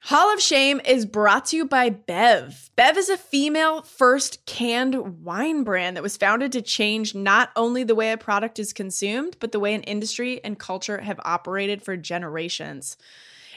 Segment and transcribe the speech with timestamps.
[0.00, 2.70] Hall of Shame is brought to you by Bev.
[2.76, 7.82] Bev is a female first canned wine brand that was founded to change not only
[7.82, 11.82] the way a product is consumed, but the way an industry and culture have operated
[11.82, 12.96] for generations.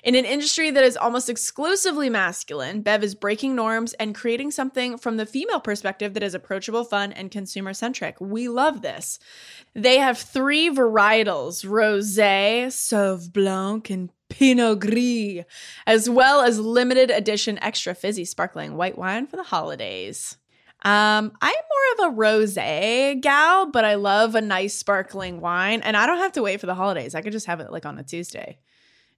[0.03, 4.97] In an industry that is almost exclusively masculine, Bev is breaking norms and creating something
[4.97, 8.19] from the female perspective that is approachable, fun, and consumer centric.
[8.19, 9.19] We love this.
[9.75, 15.43] They have three varietals rose, Sauv Blanc, and Pinot Gris,
[15.85, 20.37] as well as limited edition extra fizzy sparkling white wine for the holidays.
[20.83, 21.53] Um, I'm
[21.99, 26.17] more of a rosé gal, but I love a nice sparkling wine, and I don't
[26.17, 27.13] have to wait for the holidays.
[27.13, 28.57] I could just have it like on a Tuesday.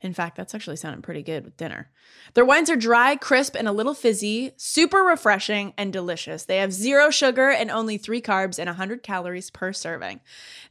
[0.01, 1.89] In fact, that's actually sounding pretty good with dinner.
[2.33, 6.43] Their wines are dry, crisp, and a little fizzy, super refreshing and delicious.
[6.43, 10.19] They have zero sugar and only three carbs and 100 calories per serving.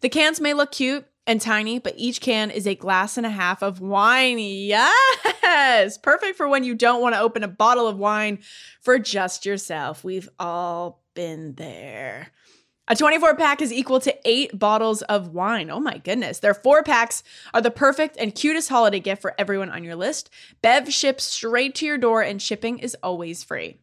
[0.02, 3.30] The cans may look cute and tiny, but each can is a glass and a
[3.30, 4.38] half of wine.
[4.38, 5.98] Yes!
[5.98, 8.38] Perfect for when you don't want to open a bottle of wine
[8.80, 10.02] for just yourself.
[10.02, 12.32] We've all been there.
[12.88, 15.70] A 24 pack is equal to eight bottles of wine.
[15.70, 16.40] Oh my goodness.
[16.40, 17.22] Their four packs
[17.54, 20.30] are the perfect and cutest holiday gift for everyone on your list.
[20.62, 23.78] Bev ships straight to your door, and shipping is always free.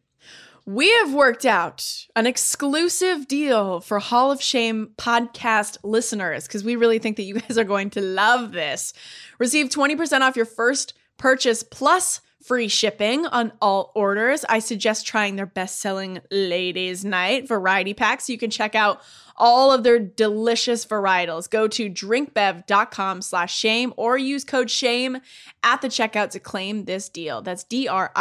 [0.72, 6.76] We have worked out an exclusive deal for Hall of Shame podcast listeners because we
[6.76, 8.92] really think that you guys are going to love this.
[9.40, 14.44] Receive 20% off your first purchase plus free shipping on all orders.
[14.48, 18.30] I suggest trying their best-selling Ladies Night variety packs.
[18.30, 19.00] You can check out
[19.40, 21.50] all of their delicious varietals.
[21.50, 25.18] Go to drinkbev.com slash shame or use code shame
[25.64, 27.42] at the checkout to claim this deal.
[27.42, 28.12] That's D-R-I-N-K-B-E-V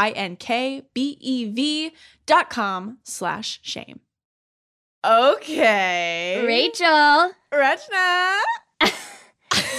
[2.26, 4.00] dot com slash shame.
[5.06, 6.44] Okay.
[6.46, 7.32] Rachel.
[7.54, 8.40] Rachna.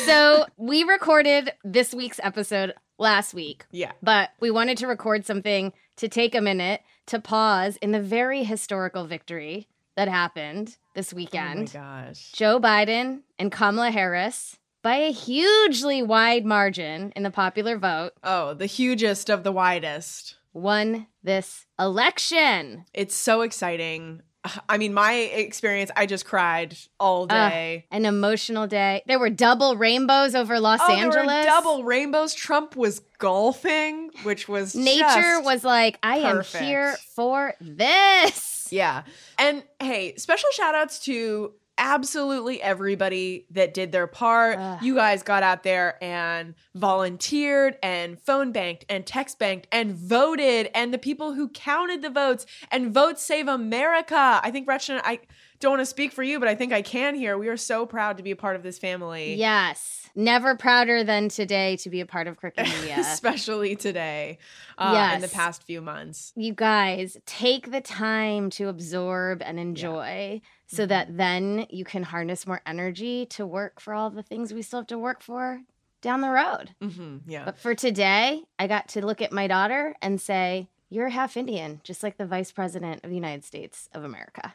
[0.04, 3.64] so we recorded this week's episode last week.
[3.70, 3.92] Yeah.
[4.02, 8.44] But we wanted to record something to take a minute to pause in the very
[8.44, 11.72] historical victory that happened this weekend.
[11.74, 12.32] Oh my gosh.
[12.32, 18.54] Joe Biden and Kamala Harris by a hugely wide margin in the popular vote Oh,
[18.54, 20.36] the hugest of the widest.
[20.52, 22.84] won this election.
[22.94, 24.22] It's so exciting.
[24.70, 27.84] I mean, my experience, I just cried all day.
[27.90, 29.02] An emotional day.
[29.06, 31.26] There were double rainbows over Los oh, there Angeles.
[31.26, 32.32] were double rainbows.
[32.32, 36.56] Trump was golfing, which was Nature was like, I perfect.
[36.56, 38.59] am here for this.
[38.72, 39.02] Yeah.
[39.38, 44.58] And hey, special shout outs to absolutely everybody that did their part.
[44.58, 44.82] Ugh.
[44.82, 50.68] You guys got out there and volunteered and phone banked and text banked and voted
[50.74, 54.40] and the people who counted the votes and vote save America.
[54.42, 55.20] I think Gretchen, I
[55.58, 57.38] don't want to speak for you, but I think I can here.
[57.38, 59.34] We are so proud to be a part of this family.
[59.34, 59.99] Yes.
[60.14, 62.96] Never prouder than today to be a part of Crooked Media.
[62.98, 64.38] Especially today,
[64.78, 66.32] uh, in the past few months.
[66.36, 70.88] you guys take the time to absorb and enjoy so Mm-hmm.
[70.88, 74.80] that then you can harness more energy to work for all the things we still
[74.80, 75.60] have to work for
[76.00, 76.74] down the road.
[76.80, 77.44] hmm yeah.
[77.44, 81.80] But for today, I got to look at my daughter and say, You're half Indian,
[81.84, 84.54] just like the vice president of the United States of America.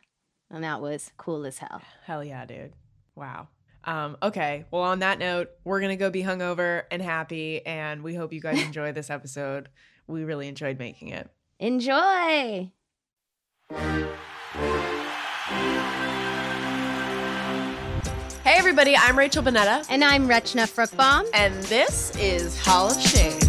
[0.50, 1.82] And that was cool as hell.
[2.06, 2.74] Hell yeah, dude.
[3.16, 3.50] Wow.
[3.86, 4.66] Um, okay.
[4.72, 7.66] Well, on that note, we're going to go be hungover and happy.
[7.66, 9.70] And we hope you guys enjoy this episode.
[10.08, 11.30] We really enjoyed making it.
[11.60, 12.72] Enjoy!
[18.44, 18.96] Hey, everybody.
[18.96, 19.86] I'm Rachel Bonetta.
[19.90, 21.28] And I'm Rachna Fruchtbaum.
[21.34, 23.40] And this is Hall of Shame.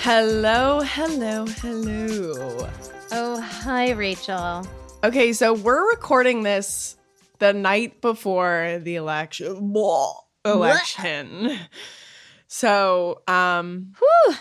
[0.00, 2.68] Hello, hello, hello.
[3.10, 4.66] Oh, hi, Rachel.
[5.02, 6.97] Okay, so we're recording this
[7.38, 9.74] the night before the election.
[10.44, 11.58] Election.
[12.46, 14.34] So, um, Whew.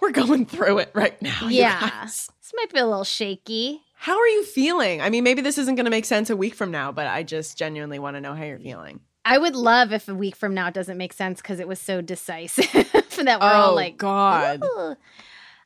[0.00, 1.48] we're going through it right now.
[1.48, 2.02] Yeah.
[2.04, 3.80] This might be a little shaky.
[3.94, 5.00] How are you feeling?
[5.00, 7.22] I mean, maybe this isn't going to make sense a week from now, but I
[7.22, 9.00] just genuinely want to know how you're feeling.
[9.24, 11.80] I would love if a week from now it doesn't make sense because it was
[11.80, 14.62] so decisive that we're all Oh, like, God.
[14.62, 14.94] "Ooh."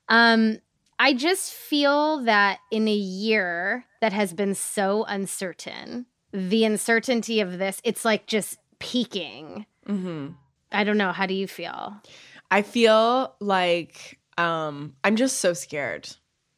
[0.09, 0.59] Um,
[0.99, 7.59] I just feel that in a year that has been so uncertain, the uncertainty of
[7.59, 9.67] this, it's like just peaking.
[9.87, 10.29] hmm
[10.73, 11.11] I don't know.
[11.12, 11.97] How do you feel?
[12.50, 16.09] I feel like um I'm just so scared.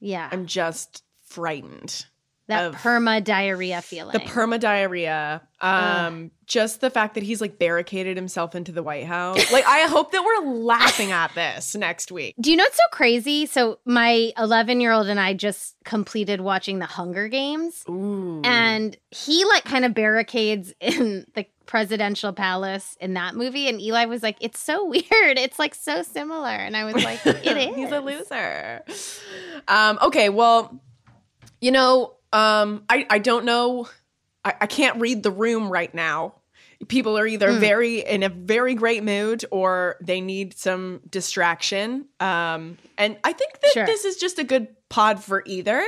[0.00, 0.28] Yeah.
[0.30, 2.06] I'm just frightened.
[2.48, 4.12] That perma diarrhea feeling.
[4.12, 5.42] The perma diarrhea.
[5.60, 9.50] Um just the fact that he's like barricaded himself into the White House.
[9.52, 12.34] Like I hope that we're laughing at this next week.
[12.40, 13.46] Do you know what's so crazy?
[13.46, 18.42] So my 11 year old and I just completed watching the Hunger Games, Ooh.
[18.44, 24.04] and he like kind of barricades in the presidential palace in that movie, and Eli
[24.06, 25.38] was like, "It's so weird.
[25.38, 28.82] It's like so similar," and I was like, "It is." He's a loser.
[29.68, 30.80] Um, okay, well,
[31.60, 33.88] you know, um, I, I don't know.
[34.44, 36.34] I, I can't read the room right now.
[36.88, 37.60] People are either Mm.
[37.60, 42.06] very in a very great mood or they need some distraction.
[42.18, 43.86] Um, and I think that Sure.
[43.86, 45.84] this is just a good pod for either.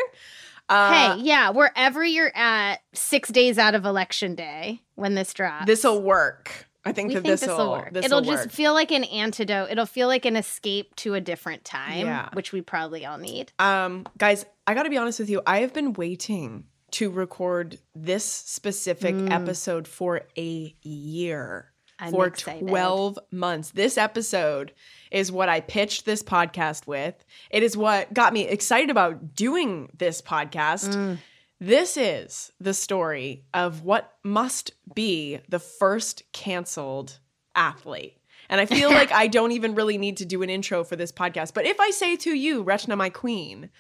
[0.69, 5.67] Uh, hey, yeah, wherever you're at, six days out of election day when this drops,
[5.67, 6.69] This'll work.
[6.85, 7.93] I think we that think this this'll will work.
[7.93, 8.53] This'll It'll just work.
[8.53, 9.71] feel like an antidote.
[9.71, 12.29] It'll feel like an escape to a different time, Yeah.
[12.35, 13.53] which we probably all need.
[13.59, 15.41] Um, guys, I got to be honest with you.
[15.47, 19.31] I have been waiting to record this specific Mm.
[19.31, 21.71] episode for a year.
[21.99, 22.69] I'm for excited.
[22.69, 23.71] 12 months.
[23.71, 24.73] This episode
[25.11, 27.15] is what I pitched this podcast with.
[27.51, 30.95] It is what got me excited about doing this podcast.
[30.95, 31.19] Mm.
[31.61, 37.19] This is the story of what must be the first canceled
[37.55, 38.19] athlete.
[38.51, 41.13] And I feel like I don't even really need to do an intro for this
[41.13, 41.55] podcast.
[41.55, 43.71] But if I say to you, Rachna, my queen,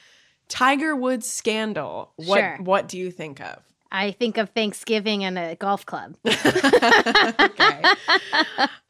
[0.49, 2.57] Tiger Woods scandal, what Sure.
[2.61, 3.61] what do you think of?
[3.91, 6.17] I think of Thanksgiving and a golf club.
[6.27, 7.83] okay.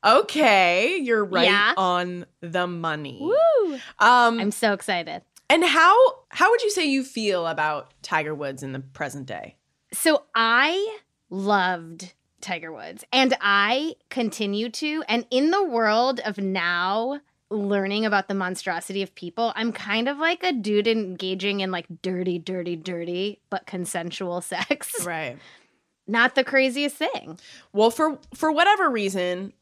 [0.05, 1.75] okay, you're right Yeah.
[1.77, 3.19] on the money.
[3.21, 3.75] Woo!
[3.99, 5.23] Um I'm so excited.
[5.51, 5.95] And how
[6.31, 9.57] how would you say you feel about Tiger Woods in the present day?
[9.93, 10.99] So I
[11.31, 15.03] loved Tiger Woods and I continue to.
[15.09, 17.21] And in the world of now
[17.51, 21.87] learning about the monstrosity of people, I'm kind of like a dude engaging in like
[22.03, 25.05] dirty, dirty, dirty, but consensual sex.
[25.07, 25.39] Right.
[26.07, 27.39] Not the craziest thing.
[27.73, 29.53] Well, for for whatever reason,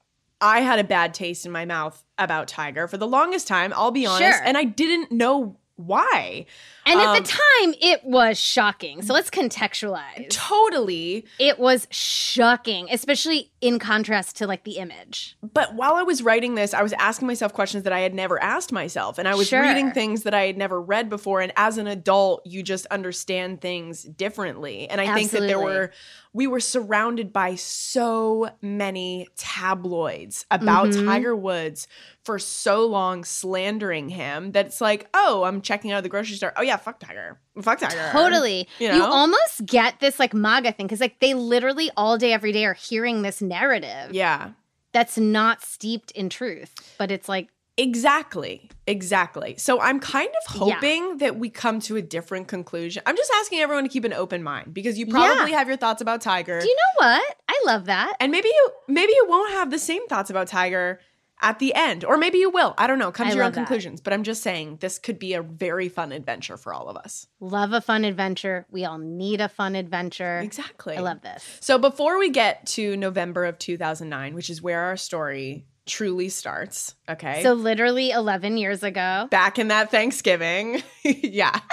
[0.41, 3.93] I had a bad taste in my mouth about Tiger for the longest time, I'll
[3.93, 4.43] be honest, Sure.
[4.45, 5.57] and I didn't know
[5.87, 6.47] why.
[6.87, 9.03] And at Um, the time, it was shocking.
[9.03, 10.29] So let's contextualize.
[10.31, 11.27] Totally.
[11.39, 15.37] It was shocking, especially in contrast to like the image.
[15.41, 18.43] But while I was writing this, I was asking myself questions that I had never
[18.43, 19.19] asked myself.
[19.19, 19.63] And I was Sure.
[19.63, 21.41] reading things that I had never read before.
[21.41, 24.89] And as an adult, you just understand things differently.
[24.91, 25.93] And I think that there were,
[26.33, 31.05] we were surrounded by so many tabloids about Mhm.
[31.07, 31.87] Tiger Woods
[32.25, 36.37] for so long, slandering him that it's like, oh, I'm checking out of the grocery
[36.37, 36.53] store.
[36.57, 37.39] Oh, yeah, fuck Tiger.
[37.61, 38.09] Fuck Tiger.
[38.13, 38.67] Totally.
[38.79, 42.53] You You, almost get this like MAGA thing because like they literally all day, every
[42.53, 44.51] day are hearing this narrative Yeah.
[44.93, 48.71] that's not steeped in truth, but it's like, Exactly.
[48.87, 49.55] Exactly.
[49.59, 50.75] So I'm kind of Yeah.
[50.75, 53.03] hoping that we come to a different conclusion.
[53.07, 56.01] I'm just asking everyone to keep an open mind because you probably have your thoughts
[56.03, 56.61] about Tiger.
[56.61, 57.37] do you know what?
[57.49, 58.15] I love that.
[58.21, 61.01] and maybe you maybe you won't have the same thoughts about Tiger
[61.43, 62.05] at the end.
[62.05, 62.75] Or maybe you will.
[62.79, 63.13] I don't know.
[63.13, 63.57] Come I to your own that.
[63.57, 64.01] conclusions.
[64.01, 67.27] But I'm just saying this could be a very fun adventure for all of us.
[67.41, 68.67] Love a fun adventure.
[68.71, 70.39] We all need a fun adventure.
[70.39, 70.97] Exactly.
[70.97, 71.45] I love this.
[71.61, 76.95] So before we get to November of 2009, which is where our story truly starts,
[77.09, 77.43] okay?
[77.43, 79.27] So literally 11 years ago.
[79.31, 80.83] back in that Thanksgiving.
[81.05, 81.59] yeah.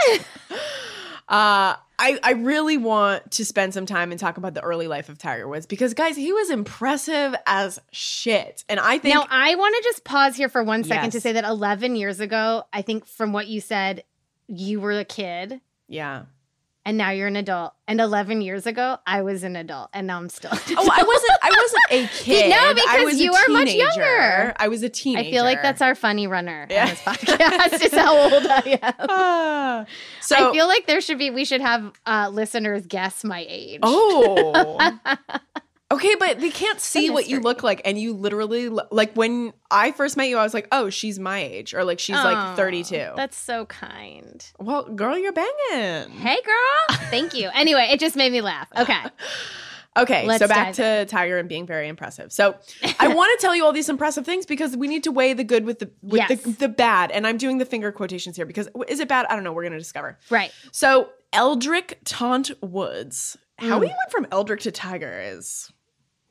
[1.29, 5.09] Uh, I, I really want to spend some time and talk about the early life
[5.09, 8.63] of Tiger Woods because, guys, he was impressive as shit.
[8.67, 11.33] And I think Now, I want to just pause here for one second to say
[11.33, 14.03] that 11 years ago, I think from what you said,
[14.48, 16.25] you were a kid yeah.
[16.89, 17.74] And now you're an adult.
[17.88, 20.50] And 11 years ago, I was an adult and now I'm still.
[20.75, 21.39] Oh, I wasn't.
[21.43, 22.50] I wasn't a kid.
[22.50, 24.53] No, because you are much younger.
[24.58, 25.27] I was a teenager.
[25.27, 26.84] I feel like that's our funny runner Yeah.
[26.84, 27.86] on this podcast.
[27.86, 28.93] is how old I am.
[29.10, 29.86] Ah.
[30.22, 30.50] so.
[30.50, 31.29] I feel like there should be.
[31.29, 33.81] We should have uh, listeners guess my age.
[33.84, 34.98] Oh.
[35.91, 39.91] Okay, but they can't see what you look like, and you literally like when I
[39.91, 42.55] first met you, I was like, "Oh, she's my age," or like she's Aw, like
[42.55, 43.13] thirty-two.
[43.15, 44.46] That's so kind.
[44.60, 46.12] well, girl, you're banging.
[46.12, 46.98] Hey, girl.
[47.10, 47.50] Thank you.
[47.55, 48.67] Anyway, it just made me laugh.
[48.77, 49.00] Okay.
[49.98, 52.31] Okay, Let's so back to Tiger and being very impressive.
[52.31, 52.55] So
[53.00, 55.43] I want to tell you all these impressive things because we need to weigh the
[55.43, 56.41] good with the with Yes.
[56.43, 59.25] the, the bad, and I'm doing the finger quotations here because is it bad?
[59.29, 59.51] I don't know.
[59.51, 60.17] We're gonna discover.
[60.29, 60.51] Right.
[60.72, 63.36] So Eldrick Tont Woods.
[63.58, 63.81] How Mm.
[63.81, 65.69] we went from Eldrick to Tiger is.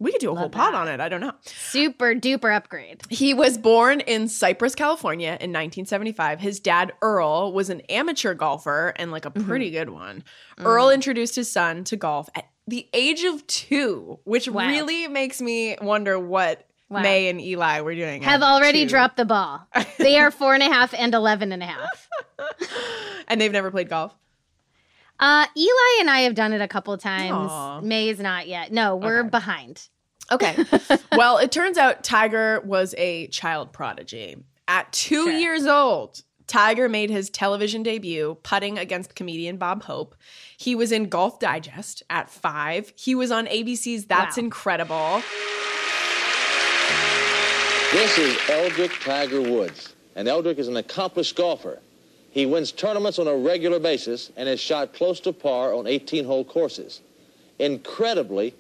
[0.01, 0.79] We could do a whole Love pod that.
[0.79, 1.01] on it.
[1.01, 1.33] I don't know.
[1.45, 3.03] Super duper upgrade.
[3.11, 6.39] He was born in Cypress, California in 1975.
[6.41, 9.49] His dad, Earl, was an amateur golfer and like a Mm-hmm.
[9.49, 10.23] pretty good one.
[10.59, 10.65] Mm.
[10.67, 14.69] Earl introduced his son to golf at the age of two, which Wow.
[14.69, 17.03] really makes me wonder what Wow.
[17.03, 18.89] May and Eli were doing have already two.
[18.91, 19.67] dropped the ball.
[19.99, 22.09] They are four and a half and 11 and a half.
[23.29, 24.15] and they've never played golf?
[25.21, 27.51] Uh, Eli and I have done it a couple times.
[27.51, 27.83] Aww.
[27.83, 28.73] May is not yet.
[28.73, 29.29] No, we're okay.
[29.29, 29.89] behind.
[30.31, 30.57] Okay.
[31.17, 34.37] well, it turns out Tiger was a child prodigy.
[34.69, 35.33] At two sure.
[35.33, 40.15] years old, Tiger made his television debut putting against comedian Bob Hope.
[40.57, 42.93] He was in Golf Digest at five.
[42.97, 44.45] He was on ABC's That's wow.
[44.45, 45.23] Incredible.
[47.93, 49.95] This is Eldrick Tiger Woods.
[50.15, 51.81] And Eldrick is an accomplished golfer.
[52.39, 56.45] He wins tournaments on a regular basis and has shot close to par on 18-hole
[56.45, 57.01] courses.
[57.59, 58.55] Incredibly,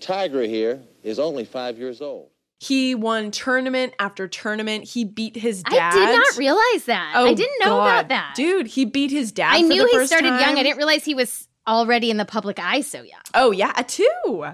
[0.00, 2.28] Tiger here is only five years old.
[2.58, 4.84] He won tournament after tournament.
[4.84, 5.94] He beat his dad.
[5.94, 7.14] I did not realize that.
[7.16, 7.86] Oh, I didn't know God.
[7.86, 8.34] about that.
[8.36, 9.54] Dude, he beat his dad.
[9.54, 10.38] I knew he started time.
[10.38, 10.58] young.
[10.58, 13.22] I didn't realize he was already in the public eye so young.
[13.32, 14.44] Oh, yeah, two.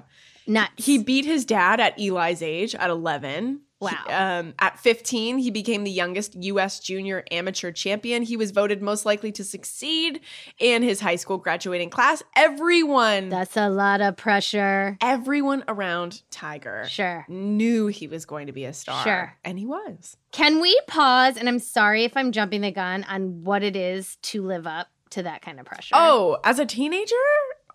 [0.46, 0.70] Nuts.
[0.76, 3.62] He beat his dad at Eli's age at 11.
[3.80, 3.92] Wow.
[4.08, 6.80] Um, at 15, he became the youngest U.S.
[6.80, 8.22] junior amateur champion.
[8.22, 10.20] He was voted most likely to succeed
[10.58, 12.22] in his high school graduating class.
[12.34, 13.28] Everyone.
[13.28, 14.98] That's a lot of pressure.
[15.00, 17.24] Everyone around Tiger sure.
[17.28, 19.04] knew he was going to be a star.
[19.04, 19.36] Sure.
[19.44, 20.16] And he was.
[20.32, 21.36] Can we pause?
[21.36, 24.88] And I'm sorry if I'm jumping the gun on what it is to live up
[25.10, 25.94] to that kind of pressure.
[25.96, 27.14] Oh, as a teenager?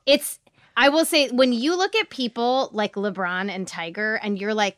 [0.06, 0.40] It's
[0.76, 4.78] I will say when you look at people like LeBron and Tiger and you're like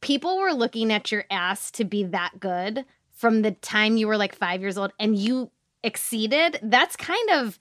[0.00, 4.16] people were looking at your ass to be that good from the time you were
[4.16, 5.50] like five years old and you
[5.82, 7.58] exceeded, that's kind of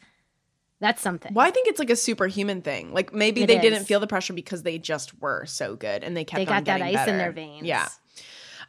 [0.80, 1.34] that's something.
[1.34, 2.94] Well, I think it's like a superhuman thing.
[2.94, 3.62] Like maybe it they is.
[3.62, 6.38] didn't feel the pressure because they just were so good and they kept.
[6.38, 7.12] They got that ice better.
[7.12, 7.66] in their veins.
[7.66, 7.88] Yeah.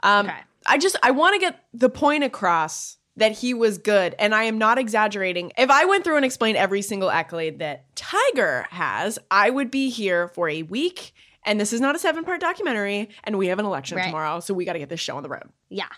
[0.02, 0.38] Um, okay.
[0.66, 4.44] I just I want to get the point across that he was good, and I
[4.44, 5.52] am not exaggerating.
[5.58, 9.90] If I went through and explained every single accolade that Tiger has, I would be
[9.90, 11.12] here for a week
[11.48, 14.04] and this is not a seven part documentary, and we have an election right.
[14.04, 15.48] tomorrow, so we got to get this show on the road.
[15.70, 15.88] Yeah.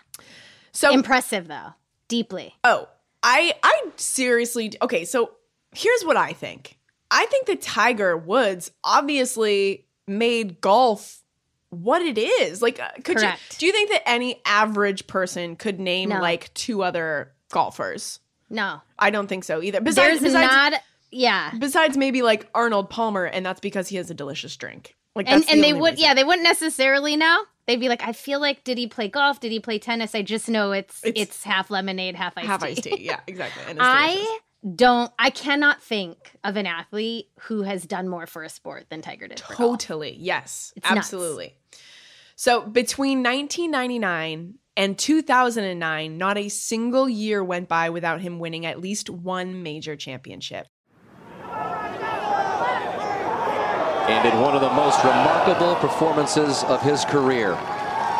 [0.71, 1.73] So impressive though,
[2.07, 2.55] deeply.
[2.63, 2.87] Oh,
[3.21, 5.05] I I seriously okay.
[5.05, 5.31] So
[5.75, 6.79] here's what I think.
[7.11, 11.21] I think that Tiger Woods obviously made golf
[11.69, 12.61] what it is.
[12.61, 13.41] Like, uh, could Correct.
[13.51, 13.57] you?
[13.59, 16.21] Do you think that any average person could name no.
[16.21, 18.19] like two other golfers?
[18.49, 19.81] No, I don't think so either.
[19.81, 20.81] Besides, There's besides, not.
[21.11, 21.51] Yeah.
[21.59, 24.95] Besides maybe like Arnold Palmer, and that's because he has a delicious drink.
[25.15, 26.03] Like and and the they would reason.
[26.03, 27.43] yeah they wouldn't necessarily know.
[27.67, 29.39] They'd be like, I feel like did he play golf?
[29.39, 30.15] Did he play tennis?
[30.15, 32.67] I just know it's it's, it's half lemonade, half iced half tea.
[32.67, 32.97] iced tea.
[33.01, 33.75] Yeah, exactly.
[33.79, 34.39] I
[34.75, 35.11] don't.
[35.17, 39.27] I cannot think of an athlete who has done more for a sport than Tiger
[39.27, 39.37] did.
[39.37, 40.15] Totally.
[40.19, 40.73] Yes.
[40.75, 41.55] It's absolutely.
[41.71, 41.81] Nuts.
[42.35, 48.79] So between 1999 and 2009, not a single year went by without him winning at
[48.79, 50.67] least one major championship.
[54.11, 57.55] And in one of the most remarkable performances of his career.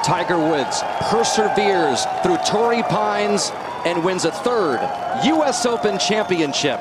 [0.05, 0.81] Tiger Woods
[1.11, 3.51] perseveres through Torrey Pines
[3.85, 4.79] and wins a third
[5.25, 5.65] U.S.
[5.65, 6.79] Open championship.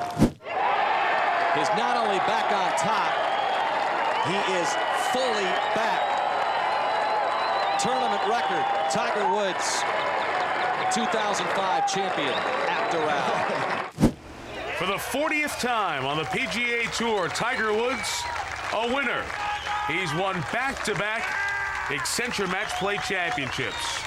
[1.59, 3.11] Is not only back on top,
[4.31, 4.69] he is
[5.11, 6.07] fully back.
[7.81, 9.83] Tournament record, Tiger Woods,
[10.95, 12.33] 2005 champion
[12.69, 14.15] at Doral.
[14.79, 18.23] For the 40th time on the PGA Tour, Tiger Woods
[18.73, 19.25] a winner.
[19.87, 21.23] He's won back-to-back
[21.89, 23.99] Accenture Match Play Championships.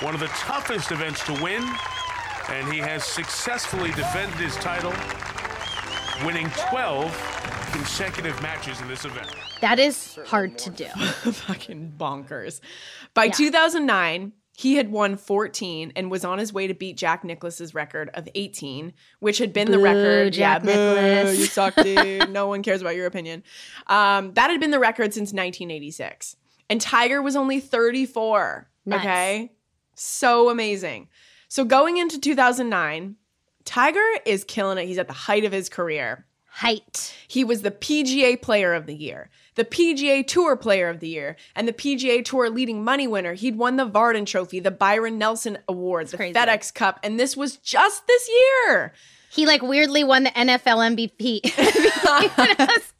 [0.00, 1.62] One of the toughest events to win,
[2.50, 4.92] and he has successfully defended his title,
[6.24, 7.10] winning 12
[7.72, 9.34] consecutive matches in this event.
[9.60, 10.84] That is hard to do.
[10.88, 12.60] Fucking bonkers.
[13.14, 13.32] By yeah.
[13.32, 18.10] 2009, he had won 14 and was on his way to beat Jack Nicklaus's record
[18.14, 20.32] of 18, which had been boo, the record.
[20.32, 21.38] Jack yeah, Nicklaus.
[21.38, 22.30] you suck, dude.
[22.30, 23.42] no one cares about your opinion.
[23.86, 26.36] Um, that had been the record since 1986.
[26.70, 28.68] And Tiger was only 34.
[28.86, 29.00] Nice.
[29.00, 29.52] Okay.
[29.94, 31.08] So amazing.
[31.48, 33.16] So going into 2009,
[33.64, 34.86] Tiger is killing it.
[34.86, 36.25] He's at the height of his career.
[36.56, 37.14] Height.
[37.28, 41.34] He was the PGA Player of the Year the PGA Tour Player of the Year,
[41.56, 43.34] and the PGA Tour leading money winner.
[43.34, 46.18] He'd won the Vardon Trophy, the Byron Nelson Award, the.
[46.18, 48.92] FedEx Cup, and this was just this year.
[49.30, 51.40] He like weirdly won the NFL MVP.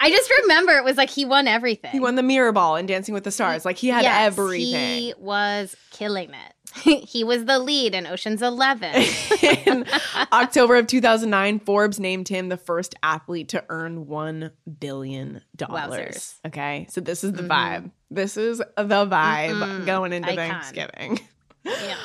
[0.00, 1.90] I just remember it was like he won everything.
[1.90, 3.64] He won the mirror ball in Dancing with the Stars.
[3.64, 5.00] Like he had yes, everything.
[5.00, 6.53] He was killing it.
[6.82, 9.04] he was the lead in Ocean's 11.
[9.66, 9.84] in
[10.32, 14.50] October of 2009, Forbes named him the first athlete to earn $1
[14.80, 15.40] billion.
[15.56, 16.34] Wowzers.
[16.46, 16.86] Okay.
[16.90, 17.84] So this is the mm-hmm.
[17.86, 17.90] vibe.
[18.10, 19.84] This is the vibe mm-hmm.
[19.84, 20.48] going into Icon.
[20.48, 21.20] Thanksgiving.
[21.64, 21.96] Yeah.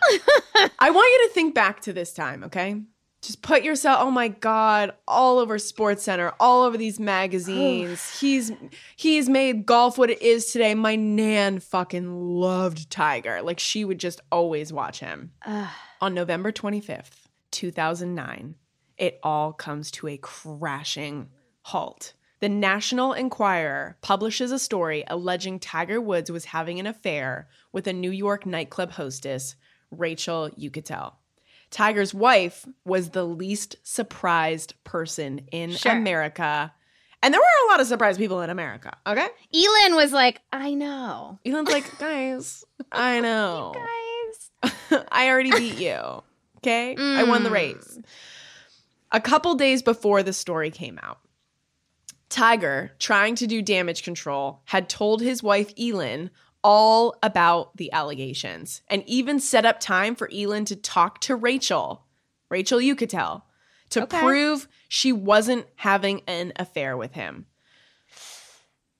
[0.78, 2.80] I want you to think back to this time, okay?
[3.20, 8.08] Just put yourself, oh my God, all over SportsCenter, all over these magazines.
[8.20, 8.52] he's
[8.96, 10.74] he's made golf what it is today.
[10.74, 13.42] My nan fucking loved Tiger.
[13.42, 15.32] Like she would just always watch him.
[15.44, 15.68] Ugh.
[16.00, 18.54] On November 25th, 2009,
[18.98, 21.28] it all comes to a crashing
[21.62, 22.14] halt.
[22.40, 27.92] The National Enquirer publishes a story alleging Tiger Woods was having an affair with a
[27.92, 29.56] New York nightclub hostess,
[29.90, 31.14] Rachel Uchitel.
[31.70, 35.92] Tiger's wife was the least surprised person in Sure.
[35.92, 36.72] America.
[37.22, 39.28] And there were a lot of surprised people in America, okay?
[39.54, 41.38] Elin was like, I know.
[41.44, 43.74] Elin's like, guys, I know.
[43.74, 45.04] Guys.
[45.12, 46.22] I already beat you.
[46.58, 46.94] Okay?
[46.96, 47.52] I won the Mm.
[47.52, 47.98] race.
[49.12, 51.18] A couple days before the story came out,
[52.28, 56.30] Tiger, trying to do damage control, had told his wife Elin
[56.64, 62.04] all about the allegations and even set up time for Elin to talk to Rachel,
[62.50, 63.42] Rachel Uchitel,
[63.90, 64.20] to Okay.
[64.20, 67.46] prove she wasn't having an affair with him.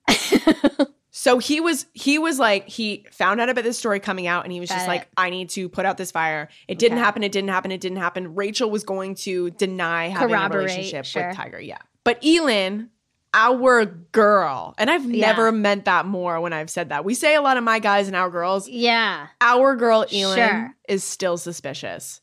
[1.11, 4.53] so he was he was like he found out about this story coming out and
[4.53, 4.89] he was Got just it.
[4.89, 6.49] like I need to put out this fire.
[6.67, 8.35] It didn't happen, it didn't happen, it didn't happen.
[8.35, 11.27] Rachel was going to deny having a relationship sure.
[11.27, 11.59] with Tiger.
[11.59, 11.77] Yeah.
[12.03, 12.89] But Elin,
[13.33, 15.27] our girl, and I've Yeah.
[15.27, 17.05] never meant that more when I've said that.
[17.05, 18.67] We say a lot of my guys and our girls.
[18.67, 19.27] Yeah.
[19.41, 20.75] Our girl Elin Sure.
[20.87, 22.21] is still suspicious.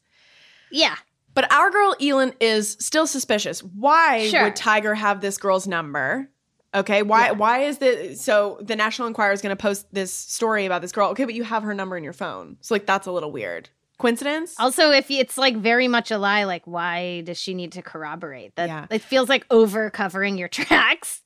[0.70, 0.96] Yeah.
[1.34, 3.62] But our girl Elin is still suspicious.
[3.62, 4.44] Why Sure.
[4.44, 6.28] would Tiger have this girl's number?
[6.74, 7.30] Okay, why Yeah.
[7.32, 10.92] why is the so the National Enquirer is going to post this story about this
[10.92, 11.10] girl?
[11.10, 12.56] Okay, but you have her number in your phone.
[12.60, 13.70] So like that's a little weird.
[13.98, 14.54] Coincidence?
[14.58, 18.54] Also, if it's like very much a lie, like why does she need to corroborate?
[18.56, 18.86] That Yeah.
[18.90, 21.22] it feels like over covering your tracks.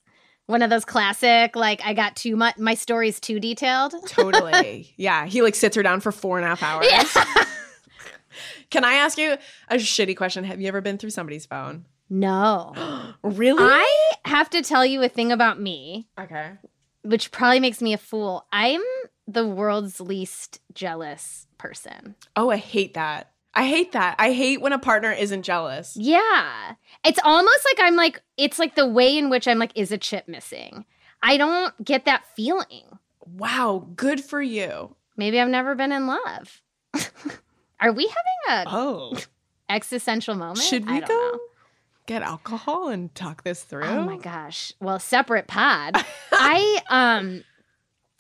[0.47, 2.59] One of those classic, like I got too much.
[2.59, 3.95] My story's too detailed.
[4.07, 4.93] totally.
[4.97, 7.17] yeah, he like sits her down for four and a half hours.
[8.71, 9.37] Can I ask you
[9.69, 10.45] a shitty question?
[10.45, 11.87] Have you ever been through somebody's phone?
[12.09, 12.73] No,
[13.23, 13.62] Really?
[13.62, 16.53] I have to tell you a thing about me, okay.
[17.03, 18.47] which probably makes me a fool.
[18.53, 18.81] I'm
[19.29, 22.14] the world's least jealous person.
[22.35, 23.31] Oh, I hate that.
[23.55, 24.14] I hate that.
[24.19, 25.97] I hate when a partner isn't jealous.
[25.97, 26.75] Yeah.
[27.04, 29.99] It's almost like I'm like, it's like the way in which I'm like, is a
[29.99, 30.84] chip missing?
[31.23, 32.84] I don't get that feeling.
[33.26, 34.95] Wow, good for you.
[35.17, 36.63] Maybe I've never been in love.
[37.80, 39.17] Are we having a Oh.
[39.69, 40.58] existential moment?
[40.61, 41.39] Should we go know.
[42.06, 43.84] get alcohol and talk this through?
[43.84, 44.73] Oh my gosh.
[44.80, 45.97] Well, separate pod.
[46.32, 47.45] I um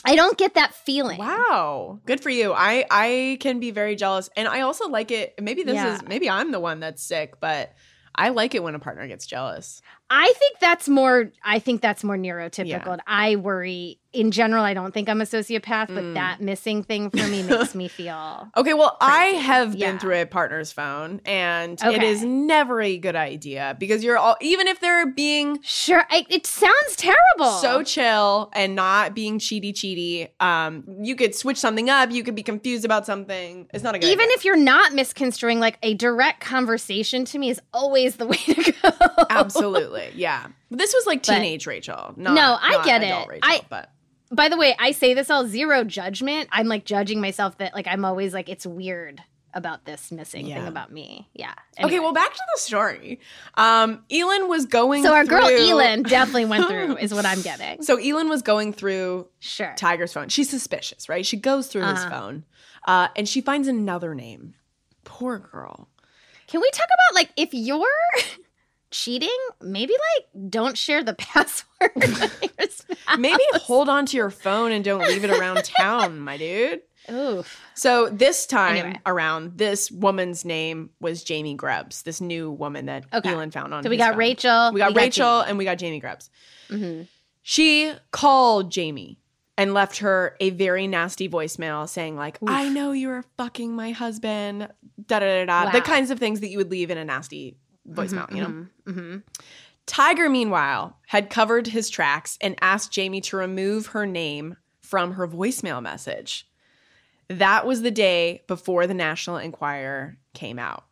[0.04, 1.18] I don't get that feeling.
[1.18, 2.00] Wow.
[2.06, 2.52] Good for you.
[2.52, 5.34] I I can be very jealous and I also like it.
[5.40, 5.94] Maybe this Yeah.
[5.96, 7.74] is maybe I'm the one that's sick, but
[8.14, 9.82] I like it when a partner gets jealous.
[10.12, 12.66] I think that's more I think that's more neurotypical.
[12.66, 12.96] Yeah.
[13.06, 16.14] I worry in general I don't think I'm a sociopath, but Mm.
[16.14, 19.90] that missing thing for me makes me feel Okay, well, I have Yeah.
[19.92, 22.08] been through a partner's phone and it Okay.
[22.08, 26.44] is never a good idea because you're all even if they're being Sure, I, it
[26.44, 27.52] sounds terrible.
[27.60, 32.34] so chill and not being cheaty cheaty, um you could switch something up, you could
[32.34, 33.68] be confused about something.
[33.72, 34.34] It's not a good even idea.
[34.34, 38.72] if you're not misconstruing, like a direct conversation to me is always the way to
[38.72, 38.90] go.
[39.30, 39.99] Absolutely.
[40.14, 40.46] Yeah.
[40.70, 42.14] This was like But- teenage Rachel.
[42.16, 43.28] Not, No, I get it.
[43.28, 43.90] Rachel, I- but
[44.32, 46.48] By the way, I say this all zero judgment.
[46.52, 49.20] I'm like judging myself that like I'm always like it's weird
[49.52, 50.58] about this missing Yeah.
[50.60, 51.28] thing about me.
[51.34, 51.52] Yeah.
[51.82, 53.18] Okay, well back to the story.
[53.54, 57.42] Um Elin was going so our girl through- Elin definitely went through is what I'm
[57.42, 57.82] getting.
[57.82, 59.74] So Elin was going through Sure.
[59.76, 60.28] Tiger's phone.
[60.28, 61.26] She's suspicious, right?
[61.26, 62.10] She goes through his Uh-huh.
[62.10, 62.44] phone.
[62.86, 64.54] Uh and she finds another name.
[65.02, 65.88] Poor girl.
[66.46, 67.84] Can we talk about like if you're
[68.90, 71.90] cheating, maybe like don't share the password.
[71.96, 72.86] of your spouse.
[73.18, 76.82] Maybe hold on to your phone and don't leave it around town, my dude.
[77.10, 77.58] Oof.
[77.74, 79.00] So this time Anyway.
[79.06, 83.30] around, this woman's name was Jamie Grubbs, this new woman that Okay.
[83.32, 83.82] Elin found on.
[83.82, 84.18] So we got phone.
[84.18, 84.72] Rachel.
[84.72, 85.48] We got Rachel Jamie.
[85.50, 86.30] and we got Jamie Grubbs.
[86.68, 87.08] Mhm.
[87.42, 89.18] She called Jamie
[89.56, 94.68] and left her a very nasty voicemail saying like, "I know you're fucking my husband."
[95.06, 95.70] Da da da da.
[95.72, 97.56] The kinds of things that you would leave in a nasty
[97.88, 98.48] voicemail, you know.
[98.48, 99.22] Mhm, mhm.
[99.86, 105.26] Tiger, meanwhile, had covered his tracks and asked Jamie to remove her name from her
[105.26, 106.46] voicemail message.
[107.28, 110.84] That was the day before the National Enquirer came out.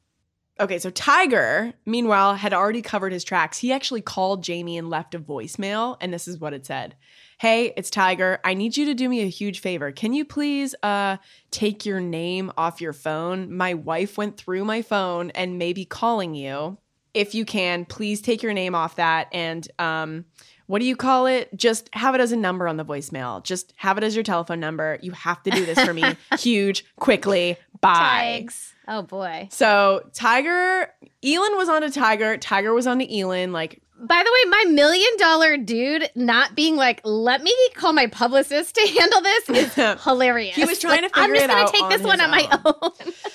[0.60, 3.58] Okay, so Tiger, meanwhile, had already covered his tracks.
[3.58, 6.96] He actually called Jamie and left a voicemail, and this is what it said.
[7.38, 8.40] Hey, it's Tiger.
[8.42, 9.92] I need you to do me a huge favor.
[9.92, 11.18] Can you please uh
[11.52, 13.54] take your name off your phone?
[13.54, 16.78] My wife went through my phone and may be calling you.
[17.14, 20.24] If you can, please take your name off that and um
[20.66, 21.48] what do you call it?
[21.56, 23.42] Just have it as a number on the voicemail.
[23.42, 24.98] Just have it as your telephone number.
[25.00, 26.02] You have to do this for me.
[26.38, 27.56] Huge, quickly.
[27.80, 28.40] Bye.
[28.40, 28.74] Tags.
[28.88, 29.48] Oh boy.
[29.50, 32.36] So Tiger Elin was on to Tiger.
[32.36, 33.52] Tiger was on to Elin.
[33.52, 38.06] Like, By the way, my million dollar dude not being like, let me call my
[38.06, 40.54] publicist to handle this is hilarious.
[40.56, 41.56] He was trying Like, to figure it out.
[41.56, 42.92] I'm just gonna take on this one on my own.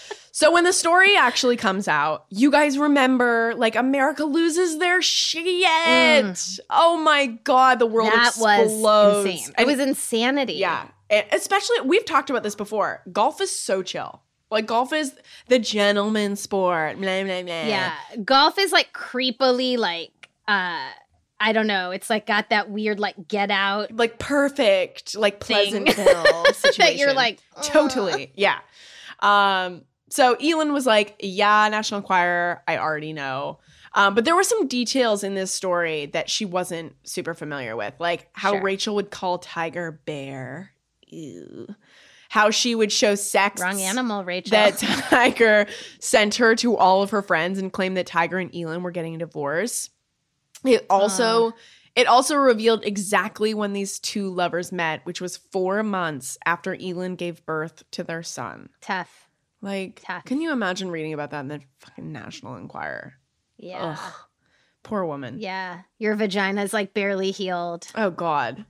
[0.32, 5.44] so when the story actually comes out, you guys remember like America loses their shit.
[6.70, 8.16] Oh my god, the world Mm.
[8.16, 8.74] that explodes.
[8.82, 9.54] was insane.
[9.58, 10.54] It was insanity.
[10.54, 10.88] Yeah.
[11.10, 13.02] And especially, we've talked about this before.
[13.12, 14.22] Golf is so chill.
[14.50, 15.14] Like, golf is
[15.48, 16.98] the gentleman sport.
[16.98, 17.64] Blah, blah, blah.
[17.66, 17.94] Yeah.
[18.24, 20.12] Golf is like creepily like
[20.48, 20.90] uh
[21.40, 21.92] I don't know.
[21.92, 25.84] It's like got that weird like get out Like, perfect, like, Thing.
[25.86, 26.74] Pleasantville situation.
[26.86, 28.32] that you're like "Ugh." totally.
[28.36, 28.60] Yeah.
[29.20, 33.60] Um, so Elin was like, yeah, National Enquirer, I already know.
[33.96, 37.94] Um, but there were some details in this story that she wasn't super familiar with,
[38.00, 38.62] like how Sure.
[38.62, 40.72] Rachel would call Tiger bear.
[41.08, 41.68] Ew.
[42.30, 44.52] How she would show sex wrong animal, Rachel.
[44.52, 44.78] that
[45.10, 45.68] Tiger
[46.00, 49.14] sent her to all of her friends and claimed that Tiger and Elin were getting
[49.16, 49.90] a divorce.
[50.66, 51.54] It also
[51.96, 57.16] it also revealed exactly when these two lovers met, which was 4 months after Elin
[57.16, 58.70] gave birth to their son.
[58.82, 59.30] Tough.
[59.62, 60.26] Like, Tough.
[60.26, 63.14] can you imagine reading about that in the fucking National Enquirer?
[63.58, 63.96] Yeah.
[63.98, 64.14] Ugh.
[64.82, 65.38] Poor woman.
[65.40, 65.82] Yeah.
[66.00, 67.88] Your vagina's like barely healed.
[67.96, 68.66] Oh God.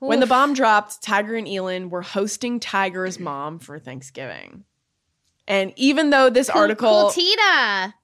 [0.00, 4.62] When the bomb dropped, Tiger and Elin were hosting Tiger's mom for Thanksgiving.
[5.48, 7.94] And even though this Cool- article cool Tida.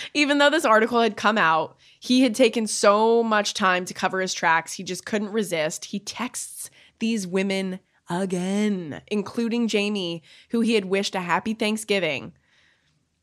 [0.14, 4.20] even though this article had come out, he had taken so much time to cover
[4.20, 5.84] his tracks, he just couldn't resist.
[5.84, 12.32] He texts these women again, including Jamie, who he had wished a happy Thanksgiving.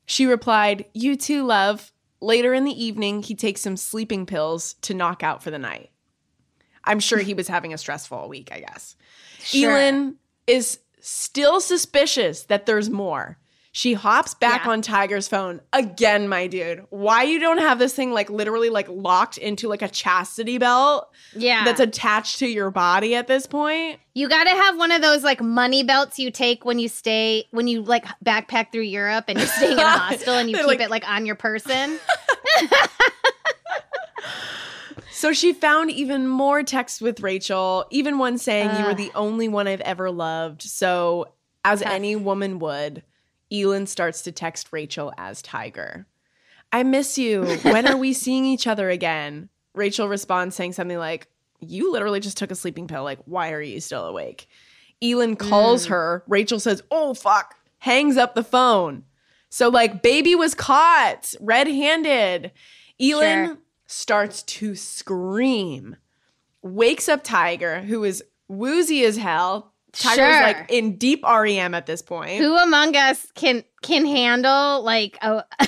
[0.05, 1.91] She replied, You too, love.
[2.21, 5.89] Later in the evening, he takes some sleeping pills to knock out for the night.
[6.83, 8.95] I'm sure he was having a stressful week, I guess.
[9.39, 9.71] Sure.
[9.71, 13.39] Elin is still suspicious that there's more.
[13.77, 14.71] She hops back Yeah.
[14.71, 16.87] on Tiger's phone again, my dude.
[16.89, 21.07] Why you don't have this thing like literally like locked into like a chastity belt
[21.35, 21.63] Yeah.
[21.63, 23.99] that's attached to your body at this point?
[24.15, 27.45] You got to have one of those like money belts you take when you stay
[27.51, 30.65] when you like backpack through Europe and you're staying in a hostel and you keep
[30.65, 31.99] like- it like on your person.
[35.11, 39.47] So she found even more texts with Rachel, even one saying, You were the only
[39.47, 40.61] one I've ever loved.
[40.61, 41.33] So,
[41.65, 41.91] as Tough.
[41.91, 43.01] any woman would,
[43.51, 46.05] Elin starts to text Rachel as Tiger.
[46.71, 47.45] I miss you.
[47.63, 49.49] When are we seeing each other again?
[49.73, 51.27] Rachel responds saying something like,
[51.59, 53.03] You literally just took a sleeping pill.
[53.03, 54.47] Like, why are you still awake?
[55.01, 55.89] Elin calls mm.
[55.89, 56.23] her.
[56.27, 57.55] Rachel says, Oh, fuck.
[57.79, 59.03] Hangs up the phone.
[59.49, 62.51] So, like, baby was caught red handed.
[62.99, 63.57] Elin Sure.
[63.85, 65.95] starts to scream,
[66.61, 69.73] wakes up Tiger, who is woozy as hell.
[69.99, 72.41] Tiger was like in deep REM at this point.
[72.41, 75.41] Who among us can can handle like oh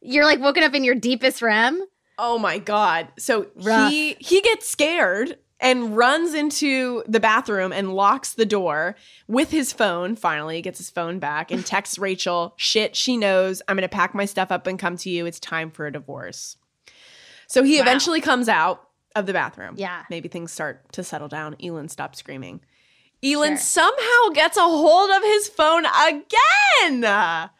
[0.00, 1.82] you're like woken up in your deepest REM?
[2.18, 3.08] Oh my god.
[3.18, 3.90] So Rough.
[3.90, 8.96] he he gets scared and runs into the bathroom and locks the door
[9.28, 10.16] with his phone.
[10.16, 13.62] Finally, gets his phone back and texts Rachel, "Shit, she knows.
[13.68, 15.26] I'm going to pack my stuff up and come to you.
[15.26, 16.56] It's time for a divorce."
[17.46, 17.82] So he Wow.
[17.82, 19.74] eventually comes out of the bathroom.
[19.76, 20.04] Yeah.
[20.08, 21.54] Maybe things start to settle down.
[21.62, 22.60] Elin stops screaming.
[23.24, 23.58] Elin Sure.
[23.58, 27.50] somehow gets a hold of his phone again.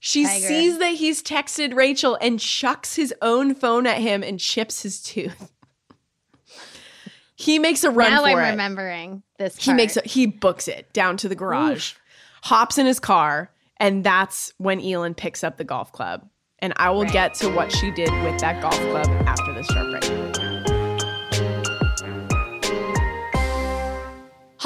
[0.00, 4.82] She sees that he's texted Rachel and chucks his own phone at him and chips
[4.82, 5.50] his tooth.
[7.34, 8.50] he makes a run now for I'm it.
[8.52, 9.56] remembering this.
[9.56, 9.76] He part.
[9.76, 11.94] makes a, he books it down to the garage,
[12.44, 16.28] hops in his car, and that's when Elin picks up the golf club.
[16.60, 17.12] And I will Right.
[17.12, 20.45] get to what she did with that golf club after this short break.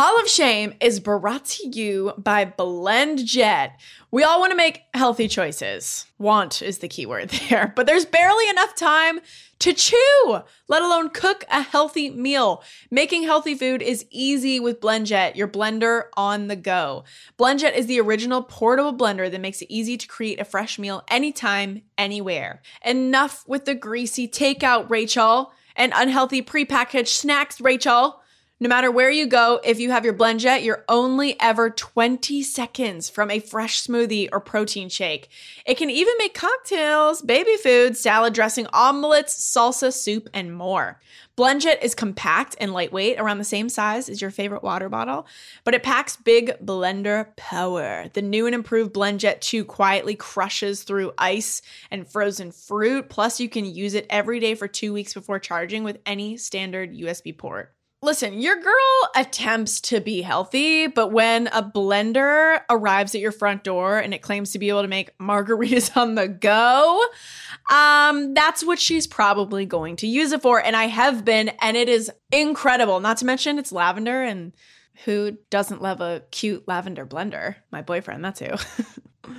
[0.02, 3.72] Hall of Shame is brought to you by BlendJet.
[4.10, 6.06] We all want to make healthy choices.
[6.16, 9.20] Want is the key word there, but there's barely enough time
[9.58, 12.64] to chew, let alone cook a healthy meal.
[12.90, 17.04] Making healthy food is easy with BlendJet, your blender on the go.
[17.38, 21.04] BlendJet is the original portable blender that makes it easy to create a fresh meal
[21.08, 22.62] anytime, anywhere.
[22.86, 28.22] Enough with the greasy takeout, Rachel, and unhealthy prepackaged snacks, Rachel.
[28.62, 33.08] No matter where you go, if you have your BlendJet, you're only ever 20 seconds
[33.08, 35.30] from a fresh smoothie or protein shake.
[35.64, 41.00] It can even make cocktails, baby food, salad dressing, omelets, salsa, soup, and more.
[41.38, 45.26] BlendJet is compact and lightweight, around the same size as your favorite water bottle,
[45.64, 48.10] but it packs big blender power.
[48.12, 53.48] The new and improved BlendJet 2 quietly crushes through ice and frozen fruit, plus you
[53.48, 57.74] can use it every day for 2 weeks before charging with any standard USB port.
[58.02, 63.62] Listen, your girl attempts to be healthy, but when a blender arrives at your front
[63.62, 67.02] door and it claims to be able to make margaritas on the go,
[67.70, 70.62] um, that's what she's probably going to use it for.
[70.62, 73.00] And I have been, and it is incredible.
[73.00, 74.52] Not to mention it's lavender, and
[75.04, 77.56] who doesn't love a cute lavender blender?
[77.70, 78.54] My boyfriend, that's who.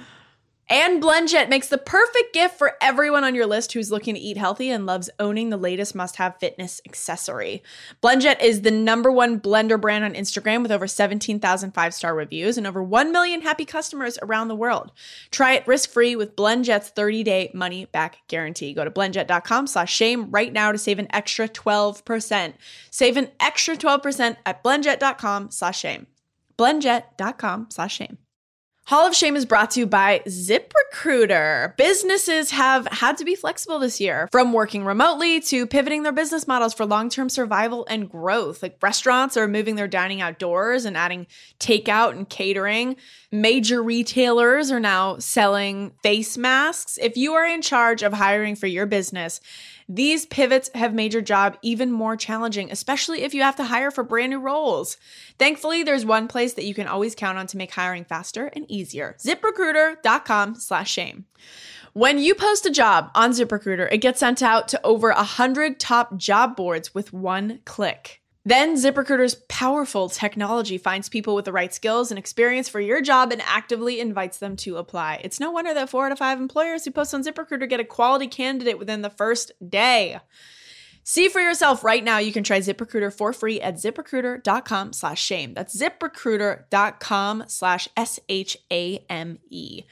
[0.72, 4.38] And BlendJet makes the perfect gift for everyone on your list who's looking to eat
[4.38, 7.62] healthy and loves owning the latest must have fitness accessory.
[8.02, 12.58] BlendJet is the number one blender brand on Instagram with over 17,000 five star reviews
[12.58, 14.94] and over 1 million happy customers around the world.
[15.30, 18.74] Try it risk free with BlendJet's 30 day money back guarantee.
[18.74, 22.54] Go to blendjet.com slash shame right now to save an extra 12%.
[22.90, 26.08] Save an extra 12% at blendjet.com slash shame.
[26.58, 28.18] Blendjet.com slash shame.
[28.92, 31.78] Hall of Shame is brought to you by ZipRecruiter.
[31.78, 36.46] Businesses have had to be flexible this year, from working remotely to pivoting their business
[36.46, 38.62] models for long term survival and growth.
[38.62, 41.28] Like restaurants are moving their dining outdoors and adding
[41.58, 42.98] takeout and catering.
[43.32, 47.00] Major retailers are now selling face masks.
[47.02, 49.40] If you are in charge of hiring for your business,
[49.88, 53.92] these pivots have made your job even more challenging, especially if you have to hire
[53.92, 54.98] for brand new roles.
[55.38, 58.70] Thankfully, there's one place that you can always count on to make hiring faster and
[58.70, 59.16] easier.
[59.20, 61.26] ZipRecruiter.com slash shame.
[61.94, 66.16] When you post a job on ZipRecruiter, it gets sent out to over 100 top
[66.16, 68.21] job boards with one click.
[68.44, 73.32] Then ZipRecruiter's powerful technology finds people with the right skills and experience for your job
[73.32, 75.22] and actively invites them to apply.
[75.24, 77.86] It's no wonder that four out of five employers who post on ZipRecruiter get a
[77.86, 80.20] quality candidate within the first day.
[81.04, 82.18] See for yourself right now.
[82.18, 85.54] You can try ZipRecruiter for free at ziprecruiter.com slash shame.
[85.54, 89.84] That's ziprecruiter.com slash S H A M E.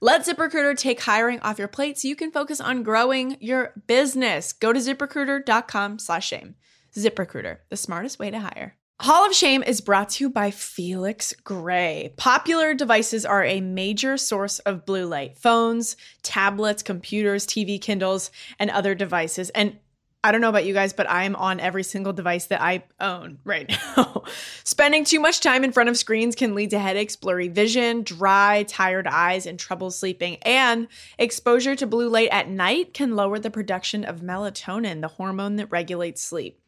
[0.00, 4.52] Let ZipRecruiter take hiring off your plate so you can focus on growing your business.
[4.52, 6.56] Go to ziprecruiter.com slash shame.
[6.94, 8.76] ZipRecruiter, the smartest way to hire.
[9.00, 12.14] Hall of Shame is brought to you by Felix Gray.
[12.16, 18.70] Popular devices are a major source of blue light phones, tablets, computers, TV, Kindles, and
[18.70, 19.50] other devices.
[19.50, 19.78] And
[20.24, 23.38] I don't know about you guys, but I'm on every single device that I own
[23.44, 24.22] right now.
[24.62, 28.62] Spending too much time in front of screens can lead to headaches, blurry vision, dry,
[28.68, 30.36] tired eyes, and trouble sleeping.
[30.42, 30.86] And
[31.18, 35.72] exposure to blue light at night can lower the production of melatonin, the hormone that
[35.72, 36.61] regulates sleep.